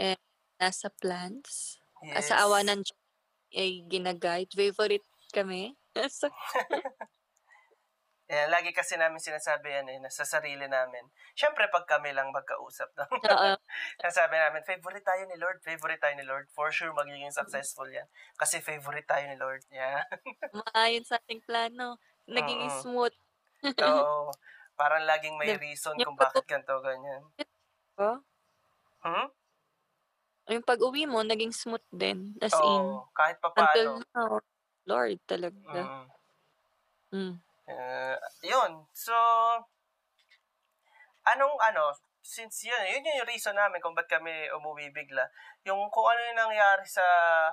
[0.61, 1.83] Nasa plans.
[2.05, 2.31] yes.
[2.31, 2.87] Sa awa ng
[3.55, 4.55] ay ginaguide.
[4.55, 5.75] Favorite kami.
[6.11, 6.31] so,
[8.31, 11.03] Yan, lagi kasi namin sinasabi yan eh, na sa sarili namin.
[11.35, 13.03] Siyempre, pag kami lang magkausap, no?
[13.11, 13.51] oo.
[13.99, 16.47] Sinasabi namin, favorite tayo ni Lord, favorite tayo ni Lord.
[16.55, 18.07] For sure, magiging successful yan.
[18.39, 19.67] Kasi favorite tayo ni Lord.
[19.75, 20.07] Yeah.
[20.55, 21.99] Maayon sa ating plano.
[22.31, 22.79] Naging Oo.
[22.87, 23.15] smooth.
[23.83, 24.31] Oo.
[24.81, 27.27] Parang laging may reason kung bakit ganito, ganyan.
[27.99, 28.23] Oh?
[29.03, 29.29] Hmm?
[30.55, 32.39] Yung pag-uwi mo, naging smooth din.
[32.39, 33.11] As in, Oo.
[33.11, 34.07] Kahit pa until paano.
[34.15, 34.39] now,
[34.87, 35.67] Lord talaga.
[35.67, 36.07] Mm.
[37.11, 37.35] Mm.
[37.71, 38.73] Uh, yun.
[38.91, 39.15] So,
[41.27, 45.25] anong ano, since yun, yun yung reason namin kung ba't kami umuwi bigla.
[45.65, 47.03] Yung kung ano yung nangyari sa,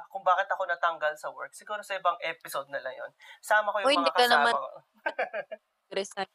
[0.07, 3.11] kung bakit ako natanggal sa work, siguro sa ibang episode na lang yun.
[3.39, 4.67] Sama ko yung Uy, mga ka kasama naman- ko.
[5.97, 6.29] Resign.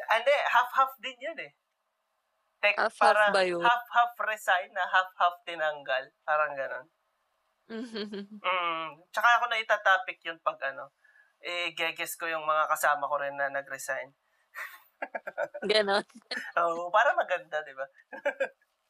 [0.00, 1.52] Hindi, half-half din yun eh.
[2.60, 3.62] Tek, Half-half parang ba yun?
[3.64, 6.04] half-half resign na half-half tinanggal.
[6.22, 6.86] Parang ganon.
[7.70, 10.90] Mm, tsaka ako na itatopic yun pag ano,
[11.40, 14.12] eh, geges ko yung mga kasama ko rin na nag-resign.
[15.64, 16.04] Ganon.
[16.60, 17.86] Oo, para maganda, di ba?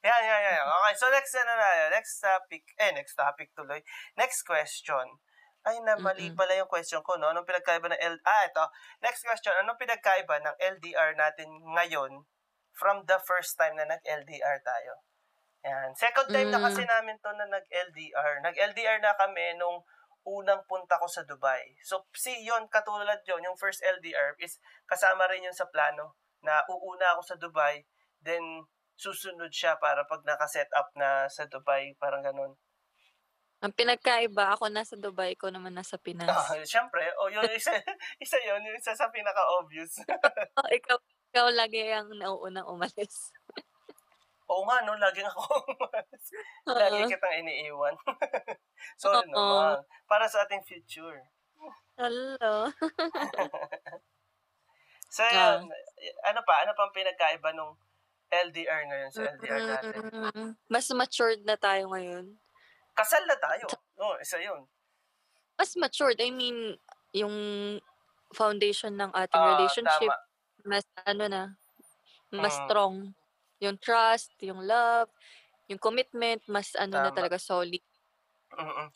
[0.02, 0.62] yan, yan, yan.
[0.66, 3.78] Okay, so next ano na, next topic, eh, next topic tuloy.
[4.18, 5.22] Next question.
[5.60, 7.28] Ay, na, mali pala yung question ko, no?
[7.30, 8.16] Anong pinagkaiba ng L...
[8.24, 8.64] Ah, ito.
[9.04, 9.52] Next question.
[9.60, 12.24] Anong pinagkaiba ng LDR natin ngayon
[12.72, 15.04] from the first time na nag-LDR tayo?
[15.68, 15.92] Yan.
[15.92, 16.64] Second time na Mm.
[16.64, 18.40] kasi namin to na nag-LDR.
[18.40, 19.84] Nag-LDR na kami nung
[20.26, 21.76] unang punta ko sa Dubai.
[21.84, 26.64] So, si yon katulad yon yung first LDR is kasama rin yun sa plano na
[26.68, 27.84] uuna ako sa Dubai,
[28.20, 28.64] then
[29.00, 32.52] susunod siya para pag naka-set up na sa Dubai, parang ganun.
[33.60, 36.28] Ang pinagkaiba, ako nasa Dubai, ko naman nasa Pinas.
[36.28, 37.76] Ah, syempre, oh, yun isa,
[38.24, 40.00] isa yun, yung isa sa pinaka-obvious.
[40.60, 40.96] Oh, ikaw,
[41.32, 43.32] ikaw lagi ang nauunang umalis.
[44.50, 45.42] Oo nga, no, laging ako,
[46.74, 47.94] lagi kitang iniiwan.
[49.02, 49.30] Sorry Oo.
[49.30, 49.86] naman.
[50.10, 51.22] Para sa ating future.
[51.94, 52.66] Hello.
[55.10, 55.58] So, Ah.
[55.58, 55.66] yun,
[56.22, 57.74] ano pa, ano pang pinagkaiba nung
[58.30, 59.94] LDR ngayon sa LDR natin?
[60.70, 62.38] Mas matured na tayo ngayon.
[62.94, 63.66] Kasal na tayo.
[63.98, 64.70] No, isa yun.
[65.58, 66.22] Mas matured.
[66.22, 66.78] I mean,
[67.10, 67.34] yung
[68.30, 70.62] foundation ng ating Ah, relationship, tama.
[70.62, 71.42] mas ano na,
[72.30, 72.62] mas Mm.
[72.70, 72.96] strong.
[73.60, 75.12] Yung trust, yung love,
[75.68, 77.12] yung commitment, mas ano na Tama.
[77.12, 77.82] talaga solid.
[78.54, 78.88] mm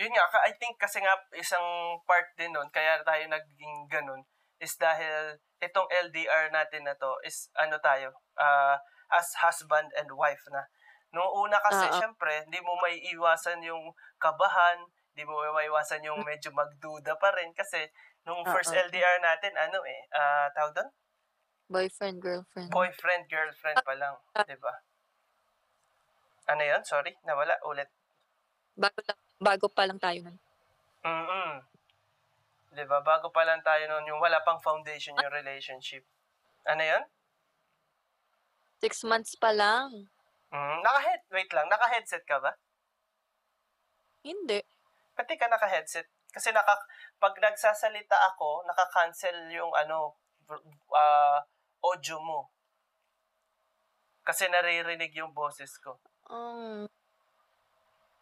[0.00, 4.24] Yun nga, I think kasi nga isang part din nun, kaya tayo naging ganun,
[4.56, 8.08] is dahil itong LDR natin na to is ano tayo,
[8.40, 8.80] ah,
[9.12, 10.64] as husband and wife na.
[11.12, 12.00] Nung una kasi, Oo.
[12.00, 17.28] syempre, hindi mo may iwasan yung kabahan, hindi mo may iwasan yung medyo magduda pa
[17.36, 17.84] rin kasi
[18.24, 18.82] nung first Oo.
[18.88, 20.88] LDR natin, ano eh, ah, tawag doon?
[21.70, 22.68] Boyfriend, girlfriend.
[22.74, 24.74] Boyfriend, girlfriend pa lang, di ba?
[26.50, 26.82] Ano yun?
[26.82, 27.86] Sorry, nawala ulit.
[28.74, 30.38] Bago, lang- bago pa lang tayo nun.
[31.06, 31.52] Mm-mm.
[32.70, 33.02] 'Di ba?
[33.02, 36.06] Bago pa lang tayo noon, yung wala pang foundation yung relationship.
[36.66, 37.02] Ano 'yon?
[38.82, 40.10] Six months pa lang.
[40.50, 42.50] Mm, naka-head, wait lang, naka-headset ka ba?
[44.26, 44.58] Hindi.
[45.14, 46.08] Pati ka naka-headset.
[46.30, 46.74] Kasi naka,
[47.18, 50.18] pag nagsasalita ako, naka-cancel yung ano,
[50.90, 51.38] uh,
[51.80, 52.52] audio mo.
[54.20, 55.98] Kasi naririnig yung boses ko.
[56.28, 56.86] Um,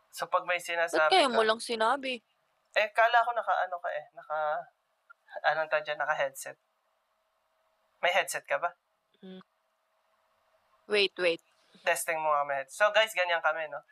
[0.09, 2.19] So pag may ba't sinasabi kaya ka, mo lang sinabi?
[2.75, 4.37] eh kala ko naka ano ka eh, naka,
[5.51, 6.59] anong tawag dyan, naka-headset.
[8.03, 8.71] May headset ka ba?
[10.87, 11.43] Wait, wait.
[11.87, 12.79] Testing mo nga may headset.
[12.83, 13.79] So guys, ganyan kami, no?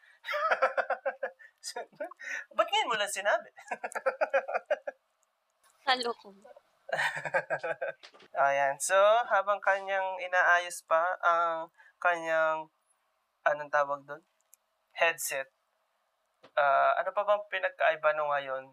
[2.56, 3.50] Ba't ngayon mo lang sinabi?
[5.90, 6.34] Halo ko.
[8.46, 8.78] Ayan.
[8.78, 8.96] So,
[9.26, 12.70] habang kanyang inaayos pa ang kanyang,
[13.46, 14.22] anong tawag doon?
[14.94, 15.50] Headset.
[16.56, 18.64] Ah, ano pa bang pinagkaiba nung ngayon?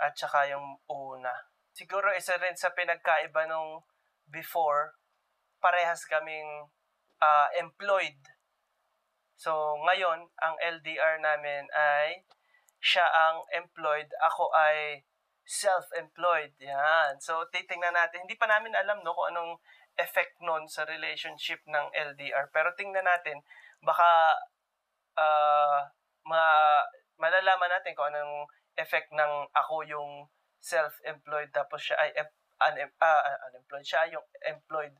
[0.00, 1.34] At saka yung una.
[1.74, 3.82] Siguro isa rin sa pinagkaiba nung
[4.30, 4.94] before,
[5.58, 6.70] parehas kaming
[7.20, 8.18] ah, employed.
[9.34, 12.22] So, ngayon, ang LDR namin ay
[12.78, 15.02] siya ang employed, ako ay
[15.44, 16.56] self-employed.
[16.60, 17.20] Yan.
[17.20, 18.24] So, titingnan natin.
[18.24, 19.60] Hindi pa namin alam no, kung anong
[20.00, 22.50] effect nun sa relationship ng LDR.
[22.50, 23.44] Pero tingnan natin,
[23.84, 24.40] baka
[25.14, 25.78] uh,
[26.26, 26.42] ma
[27.20, 30.26] malalaman natin kung anong effect ng ako yung
[30.58, 33.86] self-employed tapos siya ay un- ah, unemployed.
[33.86, 34.96] Siya yung employed.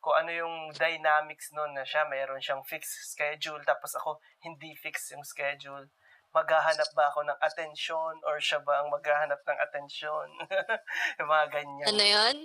[0.00, 5.12] Kung ano yung dynamics nun na siya, mayroon siyang fixed schedule tapos ako hindi fixed
[5.12, 5.92] yung schedule
[6.30, 10.26] maghahanap ba ako ng attention or siya ba ang maghahanap ng attention?
[11.18, 11.86] yung mga ganyan.
[11.90, 12.36] Ano yan?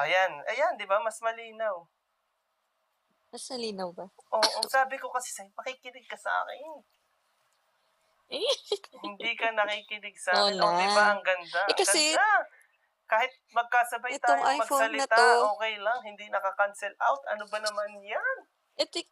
[0.00, 0.98] Ayan, ayan, di ba?
[0.98, 1.86] Mas malinaw.
[3.28, 4.08] Mas nalinaw ba?
[4.08, 6.80] Oo, oh, sabi ko kasi sa'yo, makikinig ka sa akin.
[8.32, 8.40] Eh,
[9.04, 10.56] Hindi ka nakikinig sa akin.
[10.56, 11.12] Oh, di ba?
[11.12, 11.62] Ang ganda.
[11.68, 12.56] Eh, kasi- Ganda.
[13.08, 15.48] Kahit magkasabay Itong tayo iPhone na magsalita, to.
[15.56, 15.98] okay lang.
[16.04, 17.22] Hindi naka-cancel out.
[17.32, 18.36] Ano ba naman yan?
[18.78, 19.08] etik.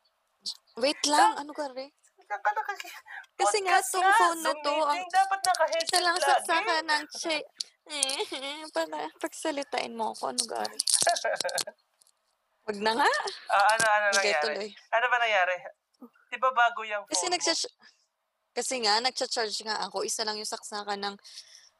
[0.78, 1.90] Wait lang, ano ka rin?
[2.26, 2.90] Ka nakaki-
[3.36, 6.26] Kasi nga, tong phone na to, ang dapat naka-headset isa lang lagi.
[6.26, 7.36] saksakan ng che.
[7.86, 8.18] Eh,
[8.74, 10.74] para pagsalitain mo ako, ano gari?
[12.66, 13.10] Wag na nga.
[13.46, 14.42] Ah, ano, ano Sige, nangyari?
[14.42, 14.70] tuloy.
[14.90, 15.54] Ano ba nangyari?
[16.26, 17.32] Di ba bago yung phone Kasi mo?
[17.32, 17.60] nagsas
[18.50, 20.02] kasi nga nagcha-charge nga ako.
[20.02, 21.16] Isa lang yung saksakan ng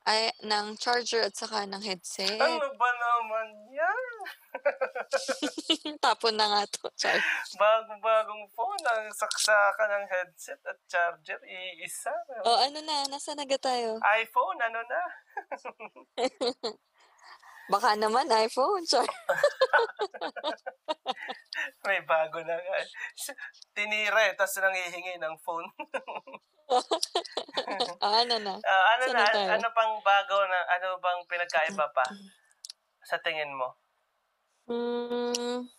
[0.07, 2.39] ay ng charger at saka ng headset.
[2.39, 3.47] Ano ba naman?
[6.05, 6.91] Tapon na nga to.
[6.99, 7.19] Char.
[7.57, 12.13] Bago-bagong phone, ang saksakan ng headset at charger, iisa.
[12.45, 13.99] O ano na, nasa naga tayo?
[14.03, 15.03] iPhone, ano na?
[17.73, 18.87] Baka naman iPhone.
[18.87, 19.03] Char.
[21.87, 22.79] May bago na nga.
[23.75, 25.67] Tinira eh, tapos nangihingi ng phone.
[28.03, 28.55] Ah, ano na?
[28.63, 29.51] Ah, ano Saan na, na tayo?
[29.55, 32.03] ano pang bago na, ano bang pinagkaiba pa
[33.07, 33.71] sa tingin mo?
[34.67, 35.71] Hmm.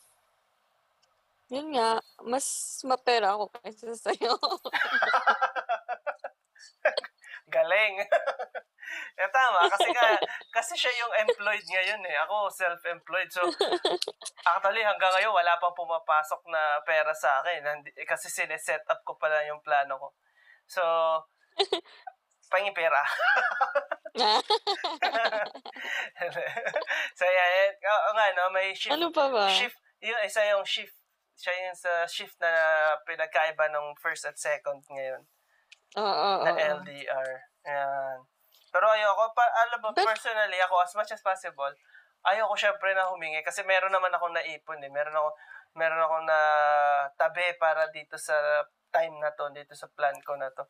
[1.47, 4.35] Yun nga, mas mapera ako kaysa sa'yo.
[7.55, 8.03] Galing.
[9.19, 10.07] eh, tama, kasi nga,
[10.51, 12.15] kasi siya yung employed ngayon eh.
[12.27, 13.31] Ako, self-employed.
[13.31, 13.47] So,
[14.43, 17.87] actually, hanggang ngayon, wala pang pumapasok na pera sa akin.
[17.95, 20.07] Eh, Kasi sineset up ko pala yung plano ko.
[20.67, 20.83] So,
[22.49, 23.01] pangin pera.
[27.17, 27.71] so, yan.
[27.77, 28.49] Oo nga, no?
[28.51, 28.93] May shift.
[28.93, 29.45] ano pa ba?
[29.51, 29.77] Shift.
[30.01, 30.95] Yung isa yung shift.
[31.37, 32.49] Siya yung sa shift na
[33.05, 35.21] pinagkaiba ng first at second ngayon.
[35.97, 36.81] Oo, oo, na oo.
[36.81, 37.29] LDR.
[37.67, 38.17] Ayan.
[38.73, 41.71] Pero ayoko, pa, alam mo, But- personally, ako, as much as possible,
[42.25, 44.91] ayoko syempre na humingi kasi meron naman akong naipon eh.
[44.91, 45.29] Meron ako,
[45.77, 46.39] meron akong na
[47.15, 50.65] tabi para dito sa time na to, dito sa plan ko na to.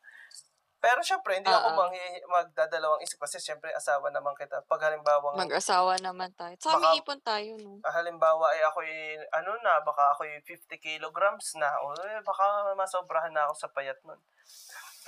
[0.78, 1.78] Pero syempre, hindi ako Oo.
[1.78, 4.62] manghi- magdadalawang isip kasi syempre asawa naman kita.
[4.70, 6.54] Pag halimbawa, Mag-asawa naman tayo.
[6.62, 7.82] Sa Baka- ipon tayo, no?
[7.82, 8.78] halimbawa ay ako
[9.34, 11.66] ano na, baka ako 50 kilograms na.
[11.82, 14.22] O eh, baka masobrahan na ako sa payat nun.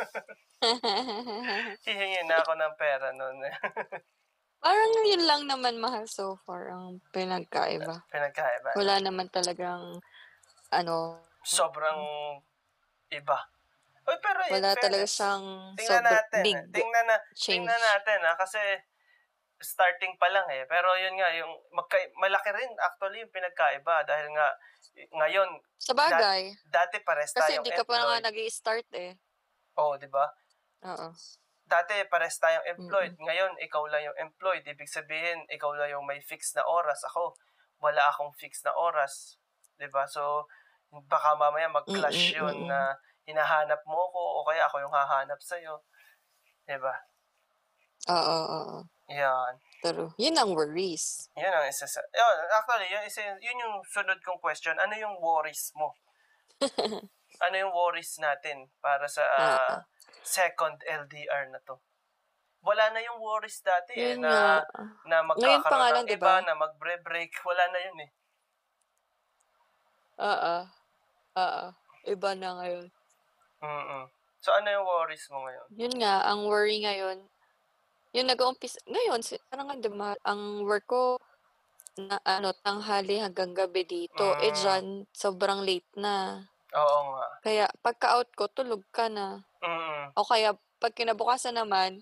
[1.87, 3.39] Hihingi na ako ng pera nun.
[4.61, 8.05] Parang yun lang naman mahal so far ang pinagkaiba.
[8.13, 8.77] Pinagkaiba.
[8.77, 10.03] Wala naman talagang
[10.69, 10.97] ano,
[11.47, 12.01] sobrang
[13.09, 13.39] iba.
[14.03, 16.43] Uy, pero wala talaga fairness, siyang tingnan sobrang natin.
[16.43, 17.47] big Tingnan na, change.
[17.61, 18.61] tingnan natin ha, kasi
[19.59, 20.65] starting pa lang eh.
[20.65, 24.49] Pero yun nga, yung magka- malaki rin actually yung pinagkaiba dahil nga
[25.13, 26.57] ngayon, Sa bagay.
[26.67, 28.25] dati pares Kasi tayong hindi ka pa nga employed.
[28.27, 29.13] nag start eh.
[29.77, 30.25] Oo, di ba?
[30.83, 31.13] Oo.
[31.63, 33.15] Dati pares tayong employed.
[33.17, 34.65] Ngayon, ikaw lang yung employed.
[34.65, 37.05] Ibig sabihin, ikaw lang yung may fixed na oras.
[37.07, 37.37] Ako,
[37.79, 39.39] wala akong fixed na oras.
[39.79, 40.03] Di ba?
[40.05, 40.51] So,
[41.07, 42.99] baka mamaya mag-clash Mm-mm, yun na
[43.31, 45.79] hinahanap mo ko o kaya ako yung hahanap sa'yo.
[46.67, 46.95] Di ba?
[48.11, 48.79] Oo, oo.
[49.11, 49.55] Yan.
[49.83, 50.13] True.
[50.19, 51.31] Yun ang worries.
[51.35, 52.03] Yun ang isa sa...
[52.15, 54.77] Yun, actually, yun, isa, yun yung sunod kong question.
[54.79, 55.95] Ano yung worries mo?
[57.45, 59.75] ano yung worries natin para sa uh,
[60.23, 61.81] second LDR na to?
[62.61, 64.61] Wala na yung worries dati eh, Yun na,
[65.09, 66.45] na nga magkakaroon ng iba, ba?
[66.45, 67.33] na magbre-break.
[67.41, 68.11] Wala na yun eh.
[70.21, 70.57] Oo.
[71.41, 71.65] Oo.
[72.05, 72.87] Iba na ngayon.
[73.61, 74.05] Mm
[74.41, 75.69] So, ano yung worries mo ngayon?
[75.77, 77.29] Yun nga, ang worry ngayon,
[78.17, 81.21] yung nag-uumpis, ngayon, si- parang nga, diba, ang work ko,
[82.01, 84.33] na ano, tanghali hanggang gabi dito.
[84.41, 84.57] Eh, Mm.
[84.57, 86.47] dyan, sobrang late na.
[86.73, 87.27] Oo nga.
[87.45, 89.45] Kaya, pagka-out ko, tulog ka na.
[89.61, 90.17] Mm-mm.
[90.17, 92.01] O kaya, pag kinabukasan naman,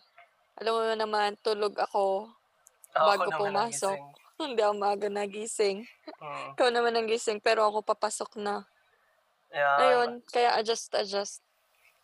[0.55, 2.31] alam mo naman, tulog ako.
[2.94, 3.38] Ako Bago naman
[3.73, 3.99] pumasok.
[4.38, 5.83] Hindi ako maaga nagising.
[6.23, 6.55] Mm.
[6.55, 8.62] Ikaw naman ang gising, pero ako papasok na.
[9.51, 9.79] Yan.
[9.83, 11.42] Ayun, kaya adjust, adjust.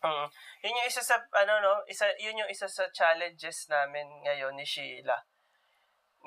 [0.04, 0.28] Mm.
[0.60, 4.66] Yun yung isa sa ano no, isa yun yung isa sa challenges namin ngayon ni
[4.68, 5.16] Sheila.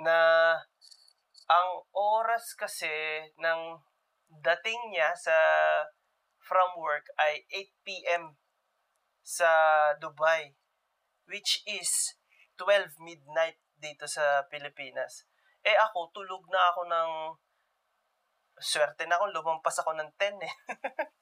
[0.01, 0.17] Na
[1.45, 2.89] ang oras kasi
[3.37, 3.77] ng
[4.41, 5.37] dating niya sa
[6.41, 8.23] from work ay 8 p.m.
[9.21, 9.49] sa
[10.01, 10.57] Dubai
[11.29, 12.17] which is
[12.57, 15.29] 12 midnight dito sa Pilipinas.
[15.61, 17.11] Eh ako tulog na ako ng
[18.57, 20.53] swerte na ako lumampas ako ng 10 eh.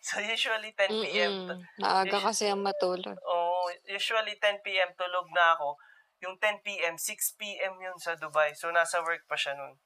[0.00, 1.32] so usually 10 p.m.
[1.48, 1.60] Mm-mm.
[1.78, 3.16] Maaga kasi ang matulog.
[3.22, 4.90] Oh, usually 10 p.m.
[4.94, 5.76] tulog na ako.
[6.24, 7.76] Yung 10 p.m., 6 p.m.
[7.76, 8.56] yun sa Dubai.
[8.56, 9.76] So, nasa work pa siya nun.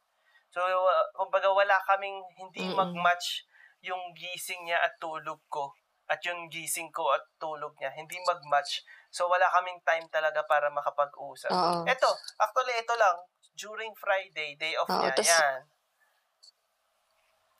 [0.50, 2.78] So, uh, kumbaga wala kaming hindi Mm-mm.
[2.78, 3.46] mag-match
[3.82, 5.74] yung gising niya at tulog ko.
[6.10, 7.90] At yung gising ko at tulog niya.
[7.94, 8.82] Hindi mag-match.
[9.10, 11.50] So, wala kaming time talaga para makapag-usap.
[11.50, 11.82] Oo.
[11.86, 13.16] Ito, actually, ito lang.
[13.58, 15.60] During Friday, day off Oo, niya, tas- yan.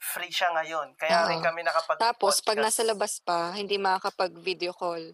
[0.01, 0.97] Free siya ngayon.
[0.97, 1.45] Kaya rin Oo.
[1.45, 5.13] kami nakapag Tapos, pag nasa labas pa, hindi makakapag-video call.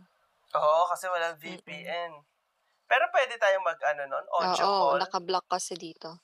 [0.55, 2.14] Oo, kasi walang VPN.
[2.87, 5.03] Pero pwede tayong mag, ano nun, audio Oo, call.
[5.03, 6.22] nakablock kasi dito.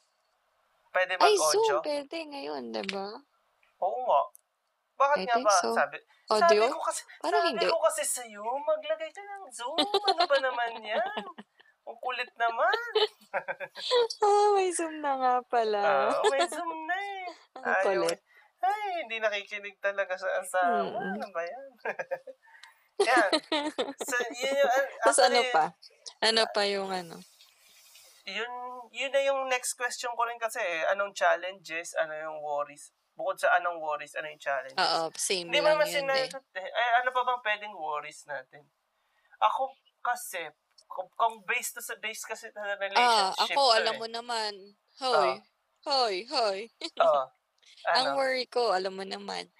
[0.95, 1.83] Pwede Ay, mag-audio.
[1.83, 3.09] Zoom, pwede ngayon, diba?
[3.83, 4.23] Oo nga.
[4.95, 5.55] Bakit I nga think ba?
[5.59, 5.75] so.
[5.75, 5.97] Sabi,
[6.31, 6.63] Audio?
[6.63, 7.67] sabi ko kasi, Parang sabi hindi.
[7.67, 9.75] ko kasi sa'yo, maglagay ka ng Zoom.
[9.83, 11.13] Ano ba naman yan?
[11.83, 12.77] Ang kulit naman.
[14.23, 16.13] Ah, may Zoom na nga pala.
[16.13, 17.25] Ah, may Zoom na eh.
[17.59, 18.21] Ang kulit.
[18.63, 18.69] Eh.
[18.71, 20.95] Ay, hindi nakikinig talaga sa asawa.
[20.95, 21.15] Mm.
[21.19, 21.69] Ano ba yan?
[23.11, 23.31] yan.
[23.99, 24.73] So, yun yung,
[25.03, 25.65] Tapos ano pa?
[26.23, 27.19] Ano pa yung ano?
[28.23, 28.53] yun,
[28.95, 30.87] yun na yung next question ko rin kasi eh.
[30.95, 32.95] Anong challenges, ano yung worries?
[33.19, 34.79] Bukod sa anong worries, ano yung challenges?
[34.79, 36.31] Oo, same mo lang naman yun eh.
[36.31, 36.69] eh.
[36.71, 38.63] Ay, ano pa bang pwedeng worries natin?
[39.43, 40.39] Ako kasi,
[40.87, 44.01] kung, kung based to sa base kasi sa Ah, relationship ako, to alam eh.
[44.01, 44.53] mo naman.
[45.03, 45.31] Hoy,
[45.83, 46.59] hoy, hoy.
[47.03, 47.25] Oo.
[47.95, 48.19] Ang ano?
[48.19, 49.51] worry ko, alam mo naman,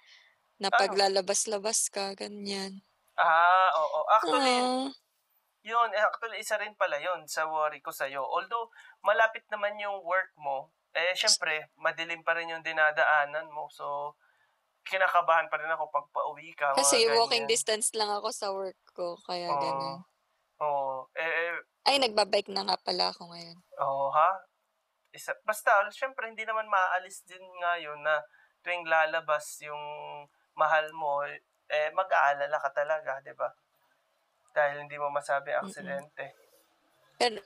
[0.61, 0.79] na Ano?
[0.79, 2.81] paglalabas-labas ka, ganyan.
[3.17, 3.99] Ah, oo.
[4.09, 4.89] Actually, Ah,
[5.63, 8.23] yun, eh, actually, isa rin pala yun sa worry ko sa'yo.
[8.25, 8.67] Although,
[9.05, 13.69] malapit naman yung work mo, eh, syempre, madilim pa rin yung dinadaanan mo.
[13.71, 14.17] So,
[14.87, 16.73] kinakabahan pa rin ako pag pauwi ka.
[16.75, 17.15] mga kasi ganyan.
[17.17, 19.61] walking distance lang ako sa work ko, kaya Oo.
[19.61, 19.97] ganun.
[20.63, 21.07] Oo.
[21.15, 23.57] Eh, eh, Ay, nagbabike na nga pala ako ngayon.
[23.79, 24.29] Oo, ha?
[25.13, 28.17] Isa, basta, syempre, hindi naman maaalis din nga yun na
[28.65, 29.77] tuwing lalabas yung
[30.57, 31.21] mahal mo,
[31.69, 33.53] eh, mag-aalala ka talaga, di ba?
[34.57, 36.33] Dahil hindi mo masabi aksidente.
[37.21, 37.37] Pero,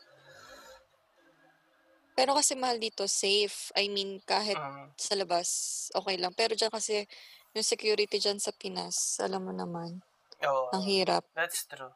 [2.16, 3.76] pero kasi mahal dito, safe.
[3.76, 4.96] I mean, kahit Mm.
[4.96, 5.48] sa labas,
[5.92, 6.32] okay lang.
[6.32, 7.04] Pero dyan kasi,
[7.52, 10.00] yung security dyan sa Pinas, alam mo naman,
[10.40, 11.28] Oo, ang hirap.
[11.36, 11.92] that's true.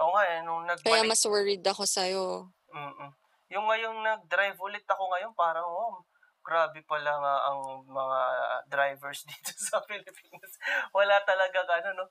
[0.00, 2.48] Oo nga, eh, nung Kaya nagbalik, mas worried ako sa'yo.
[2.72, 3.12] Mm-mm.
[3.52, 6.00] Yung ngayong nag-drive ulit ako ngayon, parang, oh,
[6.42, 8.20] grabe pala nga ang mga
[8.66, 10.52] drivers dito sa Pilipinas.
[10.90, 12.06] Wala talaga, ano, no?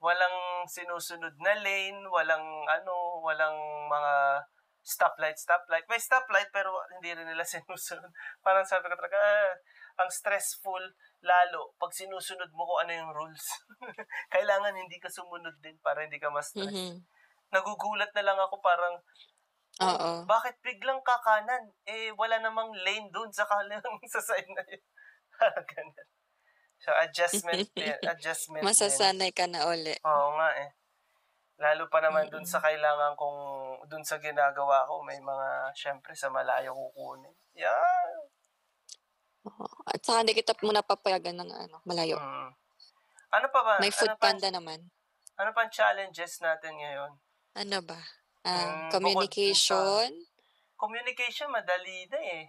[0.00, 4.42] Walang sinusunod na lane, walang, ano, walang mga
[4.80, 5.86] stoplight, stoplight.
[5.86, 8.10] May stoplight, pero hindi rin nila sinusunod.
[8.42, 9.54] Parang sabi ko talaga, ah,
[10.00, 10.80] ang stressful
[11.20, 13.44] lalo pag sinusunod mo kung ano yung rules.
[14.34, 16.72] Kailangan hindi ka sumunod din para hindi ka ma-stress.
[16.72, 17.04] Mhm.
[17.52, 18.96] Nagugulat na lang ako parang,
[19.80, 20.28] Oo.
[20.28, 21.72] bakit biglang kakanan?
[21.88, 23.80] Eh, wala namang lane doon sa kalang
[24.12, 24.82] sa side na yun.
[25.32, 26.08] Parang ganun.
[26.80, 27.96] So, adjustment din.
[28.04, 28.68] Adjustment din.
[28.68, 29.96] Masasanay ka na uli.
[30.04, 30.68] Oo nga eh.
[31.60, 33.40] Lalo pa naman doon sa kailangan kong,
[33.84, 37.36] doon sa ginagawa ko, may mga, syempre, sa malayo kukunin.
[37.52, 37.76] Yeah.
[39.44, 39.68] Oo.
[39.84, 42.16] At saka hindi kita muna papayagan ng ano, malayo.
[42.16, 42.50] Mm.
[43.30, 43.72] Ano pa ba?
[43.76, 44.88] May food ano pa, panda naman.
[45.36, 47.12] Ano pa ang challenges natin ngayon?
[47.60, 48.00] Ano ba?
[48.40, 50.08] Ah, Mm, communication?
[50.74, 52.44] Communication, madali na eh.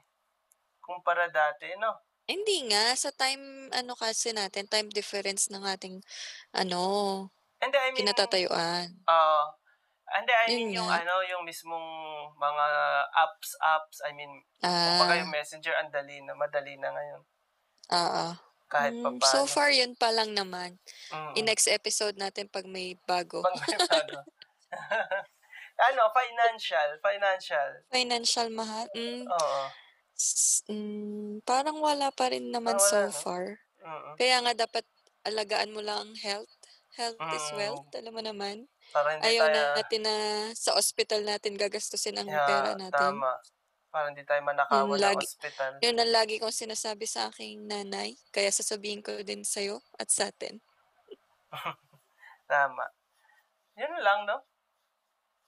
[0.79, 1.99] Kumpara dati, no?
[2.25, 2.95] Hindi nga.
[2.95, 5.99] Sa time, ano kasi natin, time difference ng ating,
[6.55, 7.27] ano,
[7.59, 8.87] Hindi, I mean, kinatatayuan.
[9.05, 9.51] Ah,
[10.11, 11.03] Hindi, I Yun mean yung nga.
[11.03, 11.87] ano, yung mismong
[12.35, 12.65] mga
[13.15, 17.21] apps, apps, I mean, kumbaga Ah, yung messenger, ang dali na, madali na ngayon.
[17.91, 18.25] oo.
[18.67, 19.27] Kahit Mm, pa paano.
[19.27, 20.79] so far, yun pa lang naman.
[21.11, 21.33] Mm.
[21.35, 23.43] In next episode natin pag may bago.
[23.43, 24.19] Pag may bago.
[25.83, 27.69] ano, financial, financial.
[27.87, 28.85] Financial mahal?
[28.93, 29.61] Mm, Oo.
[30.13, 33.11] s- mm, parang wala pa rin naman wala, so no?
[33.11, 33.45] far.
[33.79, 34.13] Mm.
[34.15, 34.85] Kaya nga dapat
[35.23, 36.53] alagaan mo lang ang health.
[36.91, 37.57] Health is Mm.
[37.57, 38.67] wealth, alam mo naman.
[38.91, 40.15] Para hindi Ayaw tayo, natin na
[40.53, 43.15] sa hospital natin gagastusin ang yeah, pera natin.
[43.15, 43.31] tama.
[43.87, 45.71] Para hindi tayo manakawan Yung ng lagi- hospital.
[45.79, 48.15] Yun ang lagi kong sinasabi sa aking nanay.
[48.29, 50.59] Kaya sasabihin ko din sa'yo at sa atin.
[52.47, 52.83] Tama.
[53.73, 54.43] Yun lang, no?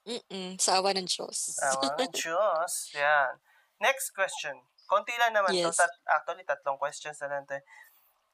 [0.04, 1.56] Mm-mm, sa awa ng Diyos.
[1.64, 2.92] Awa ng Diyos.
[2.96, 3.40] Yan.
[3.80, 4.60] Next question.
[4.84, 5.72] Konti lang naman to.
[5.72, 5.80] Yes.
[5.80, 7.56] Tat- actually, tatlong questions na lang to.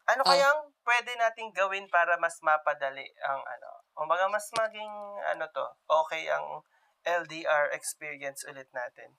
[0.09, 0.33] Ano Ah.
[0.33, 3.69] kayang pwede nating gawin para mas mapadali ang ano?
[3.93, 4.89] O baga mas maging
[5.29, 6.65] ano to, okay ang
[7.05, 9.13] LDR experience ulit natin.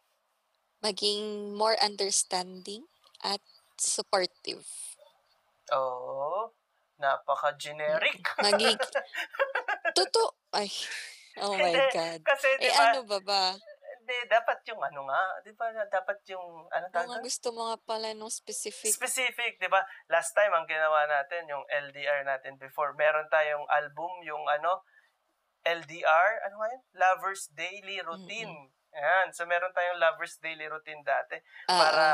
[0.83, 2.91] Maging more understanding
[3.23, 3.39] at
[3.79, 4.67] supportive.
[5.71, 6.51] Oh,
[6.99, 8.27] napaka-generic.
[8.43, 8.75] Maging...
[9.99, 10.35] Totoo.
[10.51, 10.67] Ay.
[11.39, 12.21] Oh my Hindi, God.
[12.27, 13.45] Kasi, Eh ano ba ba?
[14.01, 17.23] hindi, dapat yung ano nga, di ba, dapat yung, ano Mga tawag doon?
[17.23, 18.91] gusto mo nga pala nung specific.
[18.91, 19.79] Specific, di ba?
[20.11, 24.83] Last time, ang ginawa natin, yung LDR natin before, meron tayong album, yung ano,
[25.63, 26.83] LDR, ano nga yun?
[26.97, 28.73] Lover's Daily Routine.
[28.91, 31.39] Ayan, so meron tayong Lover's Daily Routine dati
[31.71, 32.07] Ah, para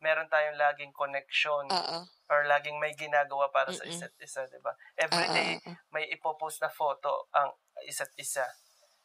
[0.00, 1.98] meron tayong laging connection Oo.
[2.28, 3.92] or laging may ginagawa para sa Mm-mm.
[3.92, 4.72] isa't isa, di ba?
[4.96, 5.76] Every day, ah, ah.
[5.92, 7.52] may ipopost na photo ang
[7.84, 8.44] isa't isa.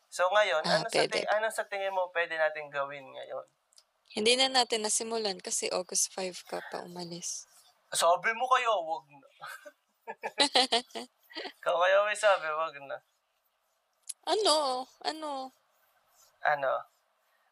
[0.08, 3.46] So ngayon, Ah, ano sa ting- ano sa tingin mo pwede natin gawin ngayon?
[4.16, 7.44] Hindi na natin nasimulan kasi August 5 ka pa umalis.
[7.92, 9.28] Sabi mo kayo, wag na.
[11.60, 12.98] Ikaw kaya may sabi, wag na.
[14.26, 14.88] Ano?
[15.04, 15.52] Ano?
[16.42, 16.72] Ano?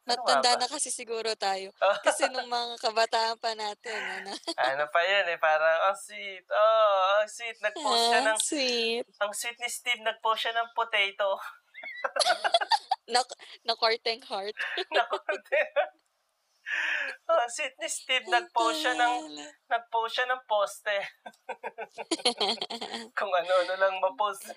[0.04, 0.60] Ano Matanda ba?
[0.60, 1.72] na kasi siguro tayo.
[2.04, 4.36] Kasi nung mga kabataan pa natin, ano?
[4.60, 6.44] ano pa yun eh, parang, ang sweet.
[6.52, 7.56] Oh, ang sweet.
[7.64, 9.06] Nag-post siya Ah, ng, sweet.
[9.24, 11.40] ang sweet ni Steve, nag-post siya ng potato.
[13.12, 13.20] Na,
[13.68, 14.56] na Korteng heart.
[14.96, 15.20] Naku,
[17.28, 19.16] ang sweet ni Steve, nag-post siya ng,
[19.68, 20.96] nag-post siya ng poste.
[23.16, 24.52] Kung ano-ano lang ma-post.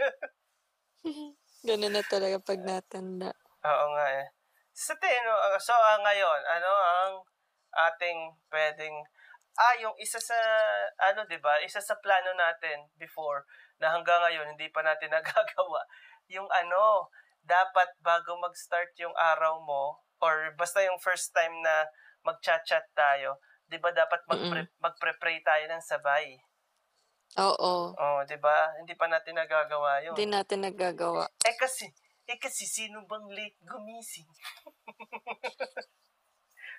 [1.63, 3.31] Ganun na talaga pag natanda.
[3.67, 4.27] Oo nga eh.
[4.77, 7.13] Sa tino, uh, so ah, ngayon, ano ang
[7.73, 8.93] ating pwedeng
[9.57, 10.37] ah yung isa sa
[11.01, 11.57] ano 'di ba?
[11.65, 13.49] Isa sa plano natin before
[13.81, 15.81] na hanggang ngayon hindi pa natin nagagawa.
[16.29, 17.09] Yung ano,
[17.41, 21.89] dapat bago mag-start yung araw mo or basta yung first time na
[22.21, 23.41] mag-chat-chat tayo,
[23.73, 26.37] 'di ba dapat mag-pre- magpre-pray tayo ng sabay.
[27.41, 27.97] Oo.
[27.97, 28.77] Oh, 'di ba?
[28.77, 30.13] Hindi pa natin nagagawa 'yun.
[30.13, 31.33] Hindi natin nagagawa.
[31.49, 31.89] Eh kasi,
[32.27, 34.27] eh kasi sino bang late gumising?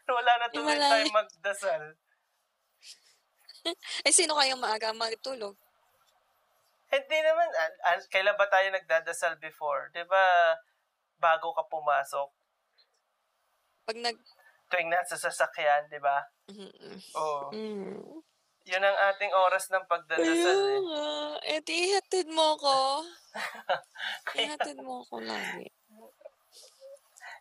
[0.08, 1.84] Wala na tuloy wala tayo magdasal.
[4.08, 5.60] Eh, sino kayang maaga matulog?
[6.88, 9.91] Hindi naman, al- al- kailan ba tayo nagdadasal before?
[9.91, 10.56] Di ba,
[11.20, 12.32] bago ka pumasok,
[13.84, 14.16] Pag nag...
[14.72, 16.24] tuwing nasa sasakyan, di ba?
[16.48, 17.52] Mm, Oo.
[17.52, 18.24] mm.
[18.68, 20.80] Yun ang ating oras ng pagdadasal Kaya eh.
[20.84, 21.05] nga.
[21.55, 22.99] Eh, ihatid mo ko.
[24.36, 25.72] Ihatid mo ko lagi.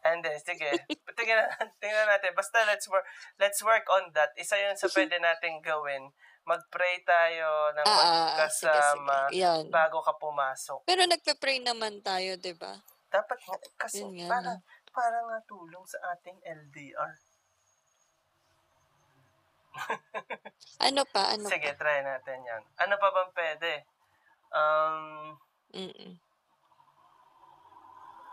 [0.06, 0.70] Hindi, sige.
[1.18, 1.50] Tingnan,
[1.82, 2.30] tingnan natin.
[2.30, 3.02] Basta let's work,
[3.42, 4.30] let's work on that.
[4.38, 6.14] Isa yun sa pwede nating gawin.
[6.46, 9.42] Mag-pray tayo ng Ah, ah, ah, sige, magkasama sige.
[9.42, 9.64] Yan.
[9.66, 10.86] bago ka pumasok.
[10.86, 12.78] Pero nagpe-pray naman tayo, di ba?
[13.10, 13.38] Dapat
[13.74, 14.62] kasi nga, para, no?
[14.94, 17.25] para nga tulong sa ating LDR.
[20.86, 21.32] Ano pa?
[21.32, 21.78] Ano Sige, pa?
[21.80, 22.62] try natin yan.
[22.80, 23.72] Ano pa bang pwede?
[24.52, 25.34] Um,
[25.72, 26.12] Mm-mm.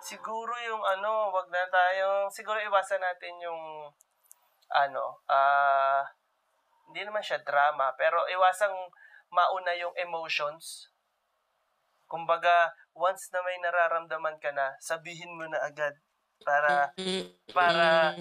[0.03, 3.87] siguro yung ano, wag na tayong, siguro iwasan natin yung,
[4.75, 6.03] ano, ah,
[6.91, 8.75] hindi naman siya drama, pero iwasang
[9.31, 10.91] mauna yung emotions.
[12.05, 15.95] Kumbaga, once na may nararamdaman ka na, sabihin mo na agad
[16.43, 16.91] para
[17.51, 18.13] para-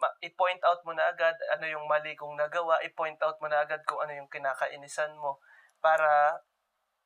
[0.00, 3.62] ma- i-point out mo na agad ano yung mali kong nagawa, i-point out mo na
[3.62, 5.38] agad kung ano yung kinakainisan mo
[5.80, 6.40] para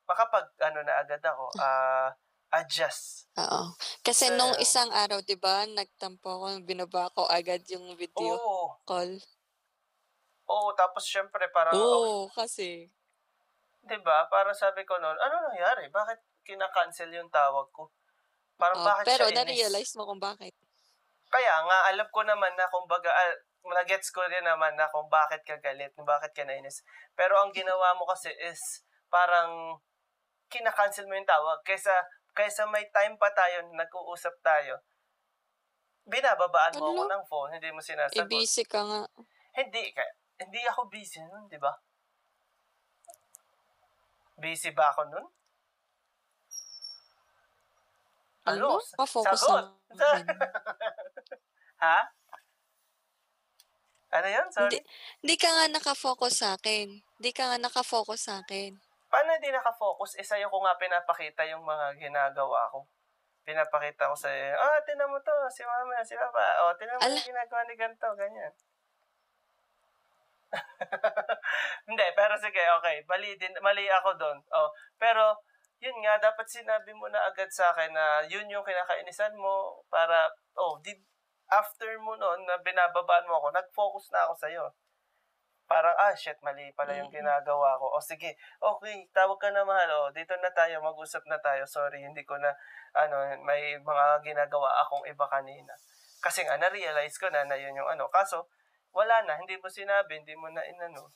[0.07, 2.11] makapag ano na agad ako, ah
[2.51, 3.31] adjust.
[3.39, 3.71] Oo.
[4.03, 8.75] Kasi So, nung isang araw, di ba, nagtampo ako, binaba ko agad yung video Oo.
[8.83, 9.23] call.
[10.51, 12.91] Oo, tapos syempre parang, oh, Oo, kasi.
[13.87, 14.27] 'di ba?
[14.27, 15.87] Para sabi ko noon, ano nangyari?
[15.87, 17.87] Bakit kina-cancel yung tawag ko?
[18.61, 19.39] Parang Oh, bakit pero siya inis?
[19.41, 20.53] na-realize mo kung bakit.
[21.27, 23.33] Kaya nga, alam ko naman na kung baga, ah,
[23.73, 26.85] nagets ko rin naman na kung bakit ka galit, kung bakit ka nainis.
[27.13, 28.61] Pero ang ginawa mo kasi is
[29.07, 29.81] parang
[30.45, 31.57] kinakancel mo yung tawag.
[31.63, 31.93] Kaysa,
[32.31, 34.77] kaysa may time pa tayo, nag-uusap tayo,
[36.03, 37.11] binababaan mo ako Ano?
[37.11, 38.27] ng phone, hindi mo sinasagot.
[38.27, 39.01] busy ka nga.
[39.55, 40.03] Hindi, ka,
[40.37, 41.71] hindi ako busy nun, di ba?
[44.35, 45.25] Busy ba ako nun?
[48.49, 48.77] Ano?
[48.77, 48.97] Ano?
[48.97, 49.65] Pa-focus Sagot.
[49.93, 50.25] sa akin.
[51.81, 51.99] ha?
[54.11, 54.47] Ano yun?
[54.51, 54.67] Sorry?
[54.75, 54.79] Hindi,
[55.23, 56.99] hindi ka nga nakafocus sa akin.
[56.99, 58.75] Hindi ka nga nakafocus sa akin.
[59.07, 60.19] Paano hindi nakafocus?
[60.19, 62.83] Eh, sa'yo ko nga pinapakita yung mga ginagawa ko.
[63.41, 66.45] Pinapakita ko sa'yo, ah, tinan mo to, si mama, si papa.
[66.61, 67.15] O, tinan mo Ala.
[67.17, 68.53] yung ginagawa ni ganito, ganyan.
[71.89, 73.01] hindi, pero sige, okay.
[73.07, 74.37] Mali, din, mali ako doon.
[74.51, 74.69] Oh,
[74.99, 75.39] pero,
[75.81, 80.29] yun nga, dapat sinabi mo na agad sa akin na yun yung kinakainisan mo para,
[80.53, 81.01] oh, did,
[81.49, 84.65] after mo noon na binababaan mo ako, nag-focus na ako sa'yo.
[85.65, 87.97] Parang, ah, shit, mali pala yung ginagawa ko.
[87.97, 89.89] O sige, okay, tawag ka na mahal.
[90.05, 91.63] O, dito na tayo, mag-usap na tayo.
[91.65, 92.53] Sorry, hindi ko na,
[92.93, 95.73] ano, may mga ginagawa akong iba kanina.
[96.21, 98.05] Kasi nga, na-realize ko na na yun yung ano.
[98.11, 98.51] Kaso,
[98.93, 101.09] wala na, hindi mo sinabi, hindi mo na inano.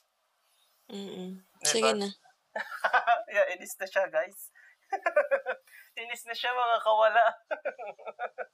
[0.88, 1.43] Mm-mm.
[1.61, 1.70] Diba?
[1.70, 2.09] Sige na.
[3.36, 4.55] yeah, inis na siya, guys.
[6.01, 7.25] inis na siya, mga kawala.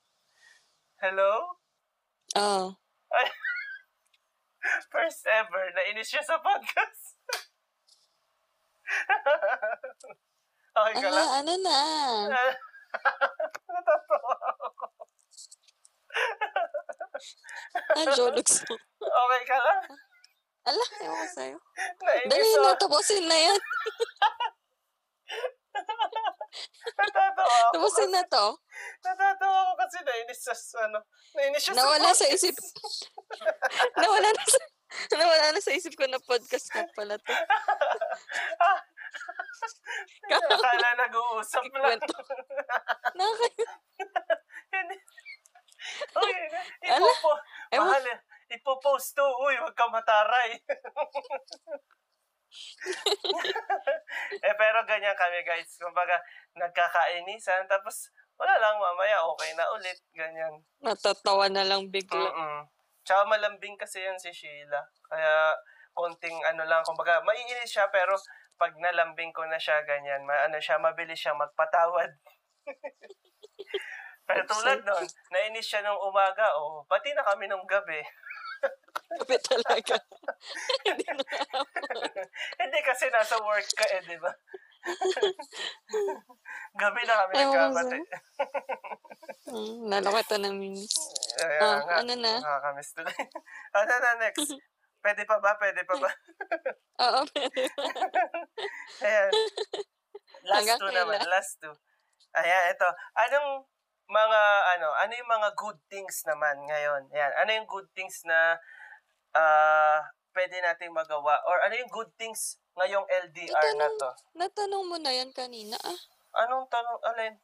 [1.04, 1.58] Hello?
[2.38, 2.66] Oo.
[4.94, 7.18] First ever na inis siya sa podcast.
[10.78, 11.26] okay ka lang?
[11.26, 11.80] Ala, ano na?
[13.72, 14.86] Natatawa ako.
[17.98, 18.76] Ah, jologs mo.
[19.02, 19.82] Okay ka lang?
[20.62, 21.58] Ala, ewan ko sa'yo.
[22.06, 23.58] Nainis Dali na, tapusin na yan.
[26.98, 27.74] Natatawa ako.
[27.76, 28.46] Tapusin na to.
[29.06, 30.54] Natatawa ako kasi nainis sa
[30.88, 31.00] ano.
[31.36, 32.56] Nainis siya Nawala sa sa isip.
[34.02, 34.60] nawala na sa...
[35.16, 37.32] Nawala na sa isip ko na podcast ka pala to.
[40.32, 42.00] Akala nag-uusap lang.
[43.18, 43.66] Nakaka...
[44.72, 44.96] Hindi.
[46.14, 46.34] Uy,
[46.86, 47.32] ipopo,
[47.74, 48.20] mahal, eh.
[48.54, 49.26] ipopost to.
[49.26, 50.62] Uy, wag ka mataray.
[54.46, 55.80] eh, pero ganyan kami, guys.
[55.80, 56.20] Kumbaga,
[56.56, 57.68] nagkakainisan.
[57.68, 60.00] Tapos, wala lang, mamaya, okay na ulit.
[60.12, 60.64] Ganyan.
[60.84, 62.20] Natatawa na lang bigla.
[62.20, 62.68] Mm-mm.
[63.02, 64.82] Tsaka malambing kasi yan si Sheila.
[65.10, 65.56] Kaya,
[65.96, 68.16] konting ano lang, kumbaga, maiinis siya, pero
[68.56, 72.14] pag nalambing ko na siya, ganyan, ma- ano siya, mabilis siya magpatawad.
[74.30, 78.00] pero tulad nun, nainis siya nung umaga, oh, pati na kami nung gabi.
[79.12, 79.96] Gabi talaga.
[80.88, 81.24] Hindi na
[82.58, 84.32] Hindi kasi nasa work ka eh, di ba?
[86.82, 87.98] gabi na kami nagkabati.
[89.46, 90.94] Hmm, naloko ito ng minis.
[91.38, 92.34] Kaya Ah, nga, ano na?
[92.40, 93.14] nakakamiss tuloy.
[93.78, 94.50] ano na next?
[95.02, 95.58] Pwede pa ba?
[95.58, 96.10] Pwede pa ba?
[97.02, 97.62] Oo, pwede.
[99.02, 99.32] Ayan.
[100.42, 101.18] Last Hanggang two naman.
[101.26, 101.74] Last two.
[102.34, 102.90] Ayan, ito.
[103.18, 103.50] Anong
[104.12, 104.42] mga,
[104.76, 107.08] ano, ano yung mga good things naman ngayon?
[107.10, 107.32] Ayan.
[107.40, 108.60] Ano yung good things na
[109.32, 110.04] ah
[110.36, 111.40] pwede nating magawa?
[111.48, 114.12] Or ano yung good things ngayong LDR na Itanong- to?
[114.36, 115.80] Natanong mo na yan kanina.
[115.80, 116.00] Ah,
[116.44, 117.00] Anong tanong?
[117.04, 117.36] Alin?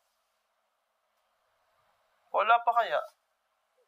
[2.32, 3.00] Wala pa kaya?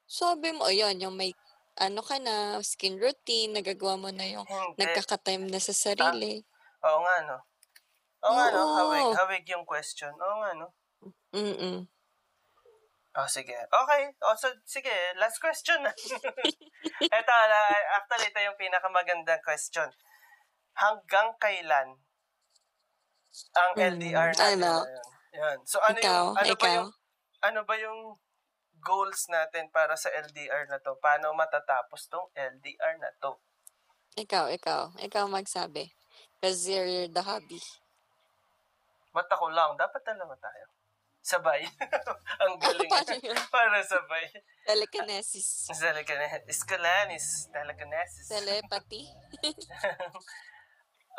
[0.10, 1.38] sabi mo, ayan, yung may,
[1.78, 4.82] ano ka na, skin routine, nagagawa mo na yung Hindi.
[4.82, 6.42] nagkaka-time na sa sarili.
[6.82, 7.38] Oo nga, no?
[8.26, 8.58] Oo nga, no?
[8.58, 8.74] Oo.
[8.90, 10.10] Hawig, hawig yung question.
[10.18, 10.68] Oo nga, no?
[11.30, 11.86] Mm-mm.
[13.20, 13.52] Oh, sige.
[13.52, 14.04] Okay.
[14.24, 14.96] Oh, so, sige.
[15.20, 15.84] Last question
[17.20, 17.34] ito,
[18.00, 19.92] actually, ito yung pinakamagandang question.
[20.80, 22.00] Hanggang kailan
[23.60, 24.64] ang LDR natin?
[24.64, 24.88] ano?
[25.36, 25.60] Yan.
[25.68, 26.76] So, ano ikaw, yung, ano ba ikaw.
[26.80, 26.90] yung,
[27.44, 28.00] ano ba yung
[28.80, 30.96] goals natin para sa LDR na to?
[31.04, 33.36] Paano matatapos tong LDR na to?
[34.16, 34.96] Ikaw, ikaw.
[34.96, 35.92] Ikaw magsabi.
[36.40, 37.60] Because you're the hobby.
[39.12, 39.76] Ba't ako lang?
[39.76, 40.79] Dapat dalawa tayo.
[41.30, 41.62] Sabay.
[42.42, 42.90] ang galing.
[43.54, 44.26] Para sabay.
[44.66, 45.70] Telekinesis.
[45.70, 46.50] Telekinesis.
[46.50, 47.26] Iskalanis.
[47.54, 48.26] Telekinesis.
[48.34, 49.06] Telepathy.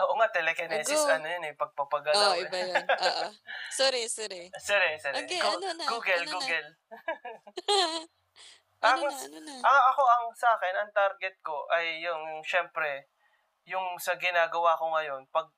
[0.01, 1.13] Oo nga, telekinesis, Ago.
[1.13, 2.33] ano yun eh, pagpapagalaw.
[2.33, 2.49] Oo, eh.
[2.49, 2.85] iba yun.
[2.89, 3.27] Oo.
[3.69, 4.49] Sorry, sorry.
[4.57, 5.29] sorry, sorry.
[5.29, 6.35] Okay, Go- ano na, Google, ano na?
[6.41, 6.69] Google.
[8.81, 9.55] ano Ako- na, ano na?
[9.61, 13.13] Ah, ako, ang sa akin, ang target ko ay yung, syempre,
[13.69, 15.53] yung sa ginagawa ko ngayon, pag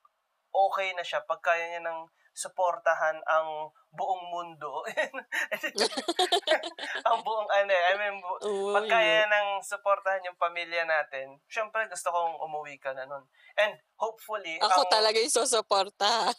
[0.51, 2.03] okay na siya, pag kaya niya ng
[2.35, 4.81] suportahan ang buong mundo.
[7.07, 8.91] ang buong, ano, eh, I mean, bu- Oo, pag yun.
[8.91, 13.23] kaya ng suportahan yung pamilya natin, syempre gusto kong umuwi ka na nun.
[13.55, 16.09] And hopefully, Ako ang- talaga yung susuporta.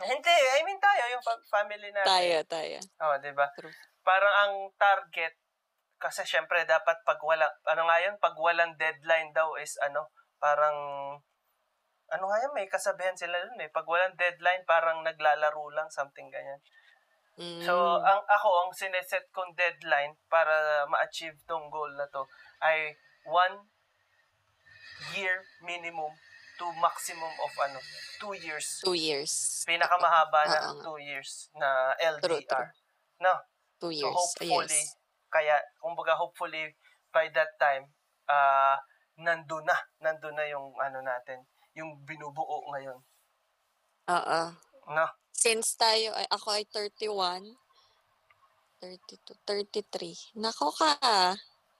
[0.00, 2.08] Hindi, I mean tayo, yung fa- family natin.
[2.08, 2.78] tayo, tayo.
[3.04, 3.52] Oo, di ba?
[3.52, 3.72] True.
[4.00, 5.36] Parang ang target,
[6.00, 10.08] kasi syempre dapat pag wala, ano nga yun, pag walang deadline daw is ano,
[10.40, 10.76] parang,
[12.10, 13.68] ano nga yun, may kasabihan sila dun eh.
[13.68, 16.58] Pag walang deadline, parang naglalaro lang, something ganyan.
[17.40, 17.64] Mm.
[17.64, 17.72] So,
[18.04, 22.28] ang ako, ang sineset kong deadline para ma-achieve tong goal na to
[22.60, 22.92] ay
[23.24, 23.64] one
[25.16, 26.12] year minimum
[26.60, 27.80] to maximum of ano,
[28.20, 28.84] two years.
[28.84, 29.64] two years.
[29.64, 30.84] Pinakamahaba na Oo nga.
[30.84, 32.28] two years na LDR.
[32.28, 32.68] True, true.
[33.24, 33.32] No?
[33.80, 34.12] Two So, years.
[34.12, 34.92] hopefully, yes.
[35.32, 36.76] kaya, kumbaga, hopefully,
[37.08, 37.88] by that time,
[38.28, 38.76] ah
[39.16, 41.40] nandun na, nandun na yung, ano natin,
[41.72, 43.00] yung binubuo ngayon.
[44.12, 44.40] Oo.
[44.92, 45.06] No?
[45.40, 47.56] Since tayo, ay, ako ay 31,
[48.84, 50.36] 32, 33.
[50.36, 51.00] Nako ka.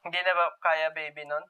[0.01, 1.45] Hindi na ba kaya, baby, nun?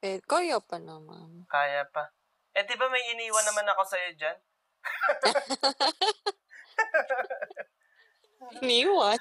[0.00, 1.44] Eh, kaya pa naman.
[1.44, 2.08] Kaya pa.
[2.56, 4.38] Eh, di ba may iniwan naman ako sa'yo dyan?
[8.64, 9.20] Iniwan.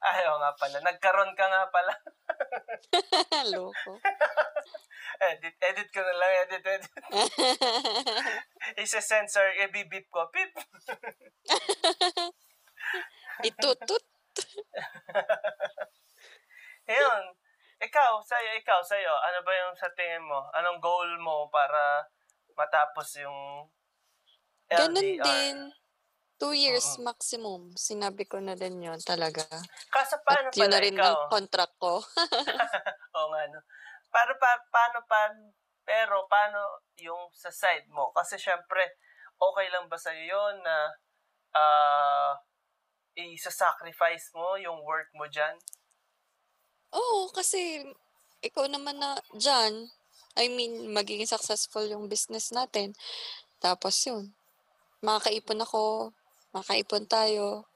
[0.00, 0.76] Ayaw nga pala.
[0.84, 1.92] Nagkaroon ka nga pala.
[3.56, 3.96] Loko.
[5.20, 6.32] edit, edit ko na lang.
[6.48, 6.92] Edit, edit.
[8.84, 10.24] Isa-sensor, i-beep ko.
[10.32, 10.56] Beep.
[13.48, 14.04] Itutut.
[16.90, 17.24] Ayun.
[17.80, 19.08] Ikaw, sa'yo, ikaw, sa'yo.
[19.08, 20.44] Ano ba yung sa tingin mo?
[20.52, 22.04] Anong goal mo para
[22.52, 23.68] matapos yung
[24.68, 24.80] LDR?
[24.84, 25.58] Ganun din.
[26.40, 27.04] Two years Oo.
[27.04, 27.62] maximum.
[27.76, 29.44] Sinabi ko na din yun talaga.
[29.92, 31.04] Kasi paano At yun pala na rin ikaw?
[31.04, 32.00] ang contract ko.
[33.16, 33.60] Oo nga, no?
[34.10, 35.30] Para pa, paano pa,
[35.86, 38.10] pero paano yung sa side mo?
[38.10, 38.98] Kasi syempre,
[39.38, 40.76] okay lang ba sa'yo yun na
[41.54, 42.34] ah
[43.18, 45.54] isa-sacrifice mo yung work mo dyan?
[46.94, 47.84] Oo, kasi
[48.42, 49.90] ikaw naman na dyan,
[50.38, 52.94] I mean, magiging successful yung business natin.
[53.60, 54.32] Tapos yun,
[55.04, 56.14] makakaipon ako,
[56.54, 57.69] makakaipon tayo.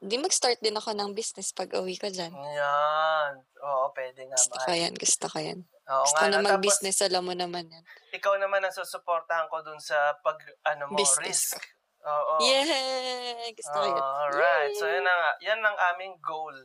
[0.00, 2.32] Di mag-start din ako ng business pag uwi ko dyan.
[2.32, 3.32] Yan.
[3.60, 4.36] Oo, pwede nga.
[4.36, 5.60] Gusto ko yan, gusto ko yan.
[5.86, 6.32] Oo Gusto nga.
[6.32, 7.84] na mag-business, alam mo naman yan.
[8.10, 11.60] ikaw naman ang susuportahan ko dun sa pag, ano mo, Business risk.
[12.00, 12.40] Oo.
[12.40, 13.44] Yeah!
[13.52, 14.00] Gusto ko yan.
[14.00, 14.72] Alright.
[14.74, 14.96] So, Yay!
[14.96, 16.56] yun ang, yan ang aming goal.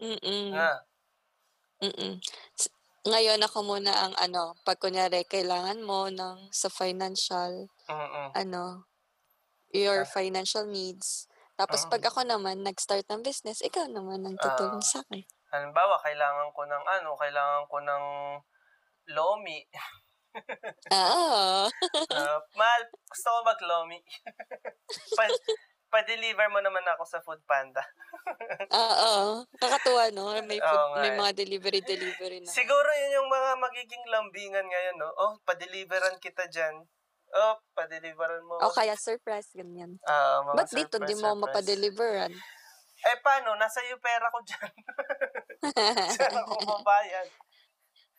[0.00, 0.50] Mm-mm.
[0.50, 0.82] Na.
[1.80, 2.18] Mm-mm.
[3.06, 8.34] Ngayon ako muna ang ano, pag kunyari kailangan mo ng sa financial, Mm-mm.
[8.34, 8.90] ano,
[9.70, 10.10] your Ah.
[10.10, 11.29] financial needs.
[11.60, 11.90] Tapos Ah.
[11.92, 14.88] pag ako naman nag-start ng business, ikaw naman ang tutulong Ah.
[14.88, 15.20] sa akin.
[15.52, 18.04] Halimbawa, kailangan ko ng ano, kailangan ko ng
[19.12, 19.60] lomi.
[20.94, 21.66] Ah,
[22.06, 23.98] Uh, mahal, gusto ko mag-lomi.
[25.18, 25.26] pa,
[25.90, 27.82] pa-deliver mo naman ako sa Food Panda.
[28.72, 29.42] oo.
[29.58, 30.30] Kakatuwa, no?
[30.46, 31.18] May, food, Oo nga may eh.
[31.18, 32.48] mga delivery-delivery na.
[32.48, 35.10] Siguro yun yung mga magiging lambingan ngayon, no?
[35.18, 36.86] Oh, pa-deliveran kita dyan.
[37.30, 38.58] Oh, pa-deliveran mo.
[38.58, 40.02] O kaya surprise, ganyan.
[40.02, 41.42] Ah, mga Ba't dito di surprise, mo surprise.
[41.46, 42.32] mapadeliveran?
[43.00, 43.54] Eh, paano?
[43.54, 44.72] Nasa iyo pera ko dyan.
[46.18, 47.28] Saan ako babayad?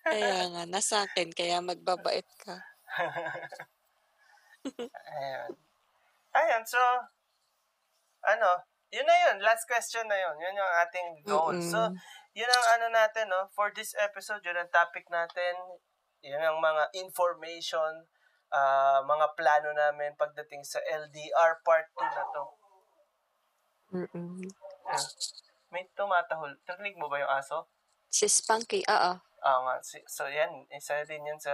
[0.02, 2.56] kaya nga, nasa akin, kaya magbabait ka.
[5.12, 5.52] Ayan.
[6.32, 6.80] Ayan, so,
[8.26, 8.50] ano,
[8.90, 9.38] yun na yun.
[9.44, 10.36] Last question na yun.
[10.40, 11.56] Yun yung ating goal.
[11.56, 11.70] Mm-mm.
[11.70, 11.80] So,
[12.34, 13.52] yun ang ano natin, no?
[13.52, 15.56] For this episode, yun ang topic natin.
[16.24, 18.08] Yun ang mga information,
[18.52, 22.44] ah, mga plano namin pagdating sa LDR Part 2 na to.
[23.92, 24.40] Mm-mm.
[25.70, 26.56] May tumatahol.
[26.66, 27.68] Narinig mo ba yung aso?
[28.08, 29.12] Si Spunky, oo.
[29.42, 29.76] Ah, nga.
[29.82, 30.68] Si- So, yan.
[30.70, 31.52] Isa din yan sa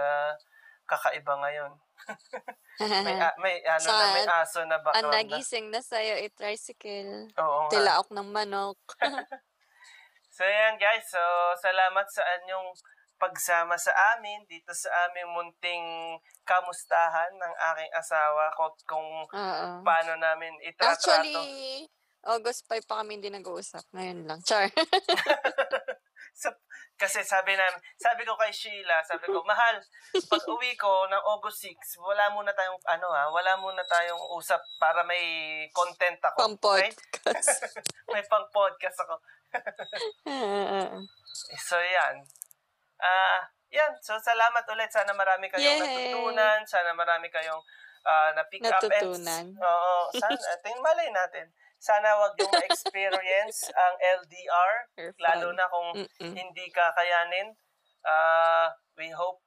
[0.84, 1.72] kakaiba ngayon.
[3.04, 5.18] May, ah, may, ano Sa- na, may aso na Ang background na.
[5.18, 7.26] nagising na sa'yo, i-tricycle.
[7.34, 7.70] Oo nga.
[7.70, 8.78] Tilaok ng manok.
[10.30, 11.02] So, yan guys.
[11.02, 11.18] So,
[11.58, 12.70] salamat sa anyong
[13.18, 15.86] pagsama sa amin dito sa aming munting
[16.46, 18.48] kamustahan ng aking asawa
[18.86, 19.68] kung Oo.
[19.82, 21.12] paano namin itratrato.
[21.12, 21.90] Actually,
[22.24, 23.84] August 5 pa kami hindi nag-uusap.
[23.94, 24.40] Ngayon lang.
[24.42, 24.70] Char.
[26.38, 26.54] So,
[26.94, 29.74] kasi sabi namin, sabi ko kay Sheila, sabi ko, mahal,
[30.14, 34.62] pag uwi ko ng August 6, wala muna tayong, ano ha, wala muna tayong usap
[34.78, 36.38] para may content ako.
[36.46, 37.74] Pang podcast.
[38.14, 39.14] may pang podcast ako.
[41.70, 42.26] So, yan.
[42.98, 43.40] Ah,
[43.70, 43.92] yan.
[44.00, 44.90] So, salamat ulit.
[44.90, 45.80] Sana marami kayong Yay!
[46.10, 46.60] natutunan.
[46.66, 47.62] Sana marami kayong
[48.04, 48.78] ah, na-pick up.
[48.78, 49.46] and- Natutunan.
[49.54, 49.94] Oo.
[50.12, 51.46] Sana, tingin malay natin.
[51.78, 54.72] Sana wag yung ma-experience ang LDR.
[55.16, 56.32] Lalo na kung Mm-mm.
[56.34, 57.54] hindi kakayanin.
[58.02, 59.38] Ah, we hope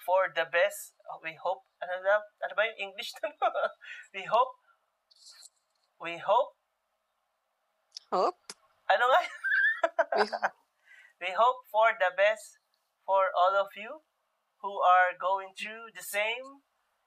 [0.00, 0.96] for the best.
[1.20, 3.28] We hope, ano na, ano ba yung English na
[4.14, 4.54] we hope,
[6.00, 6.54] we hope,
[8.10, 8.38] Hope.
[8.86, 9.22] ano nga?
[11.18, 12.58] We hope for the best
[13.06, 14.02] for all of you
[14.60, 16.66] who are going through the same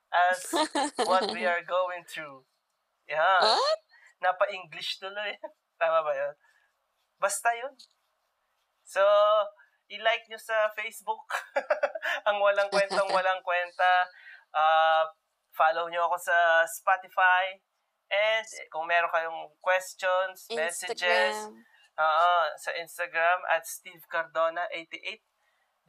[0.09, 0.39] as
[1.05, 2.47] what we are going through.
[3.05, 3.43] Yeah.
[3.43, 3.79] What?
[4.23, 5.35] Napa-English tuloy.
[5.79, 6.33] Tama ba yun?
[7.19, 7.75] Basta yun.
[8.87, 9.03] So,
[9.91, 11.27] i-like nyo sa Facebook.
[12.27, 14.07] ang walang kwentang walang kwenta.
[14.55, 15.03] Uh,
[15.53, 17.59] follow nyo ako sa Spotify.
[18.09, 21.61] And kung meron kayong questions, messages, Instagram.
[21.99, 25.28] Oo, sa Instagram at Steve Cardona 88.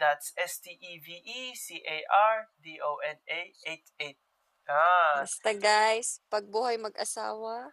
[0.00, 3.40] That's E S-T-E-V-E-C-A-R-D-O-N-A
[4.00, 4.16] 88.
[4.70, 7.68] Ah, Basta guys, pag buhay mag-asawa,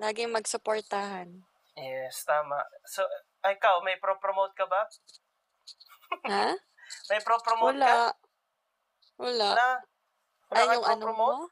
[0.00, 1.44] laging magsuportahan.
[1.76, 2.56] yes, tama.
[2.88, 3.04] So,
[3.44, 4.88] ikaw, may pro-promote ka ba?
[6.24, 6.56] Ha?
[7.08, 7.80] May pro-promote ka?
[7.80, 8.12] Wala.
[9.16, 9.50] Wala.
[9.56, 9.80] Wala.
[10.52, 11.48] Wala Ay, yung ano mo?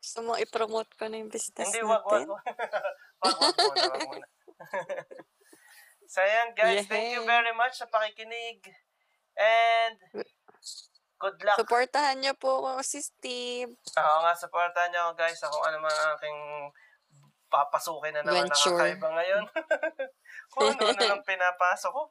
[0.00, 2.24] Gusto mo i-promote ko na yung business Hindi, wag, wag.
[2.24, 2.32] natin?
[2.32, 2.40] Wag,
[3.24, 4.24] wag, wag muna, wag muna.
[6.06, 6.86] so, ayan, guys.
[6.86, 7.28] Thank you Yehey.
[7.28, 8.62] very much sa pakikinig.
[9.36, 9.96] And,
[11.16, 11.58] good luck.
[11.58, 13.72] Supportahan niyo po ako si Steve.
[13.74, 16.40] Oo nga, supportahan niyo ako, guys, sa kung ano ang aking
[17.46, 18.74] papasukin na naman Venture.
[18.74, 19.44] nakakaiba ngayon.
[20.52, 22.02] kung ano na lang pinapasok ko.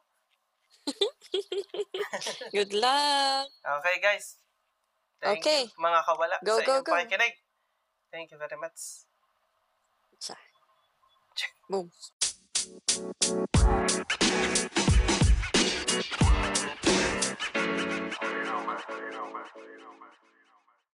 [2.54, 3.46] Good luck.
[3.50, 4.38] Okay, guys.
[5.18, 5.66] Thank Okay.
[5.66, 6.92] you, mga kawala, Go, sa go, inyong go.
[6.94, 7.34] pakikinig.
[8.08, 9.02] Thank you very much.
[10.16, 10.36] Cha.
[11.66, 11.90] Boom.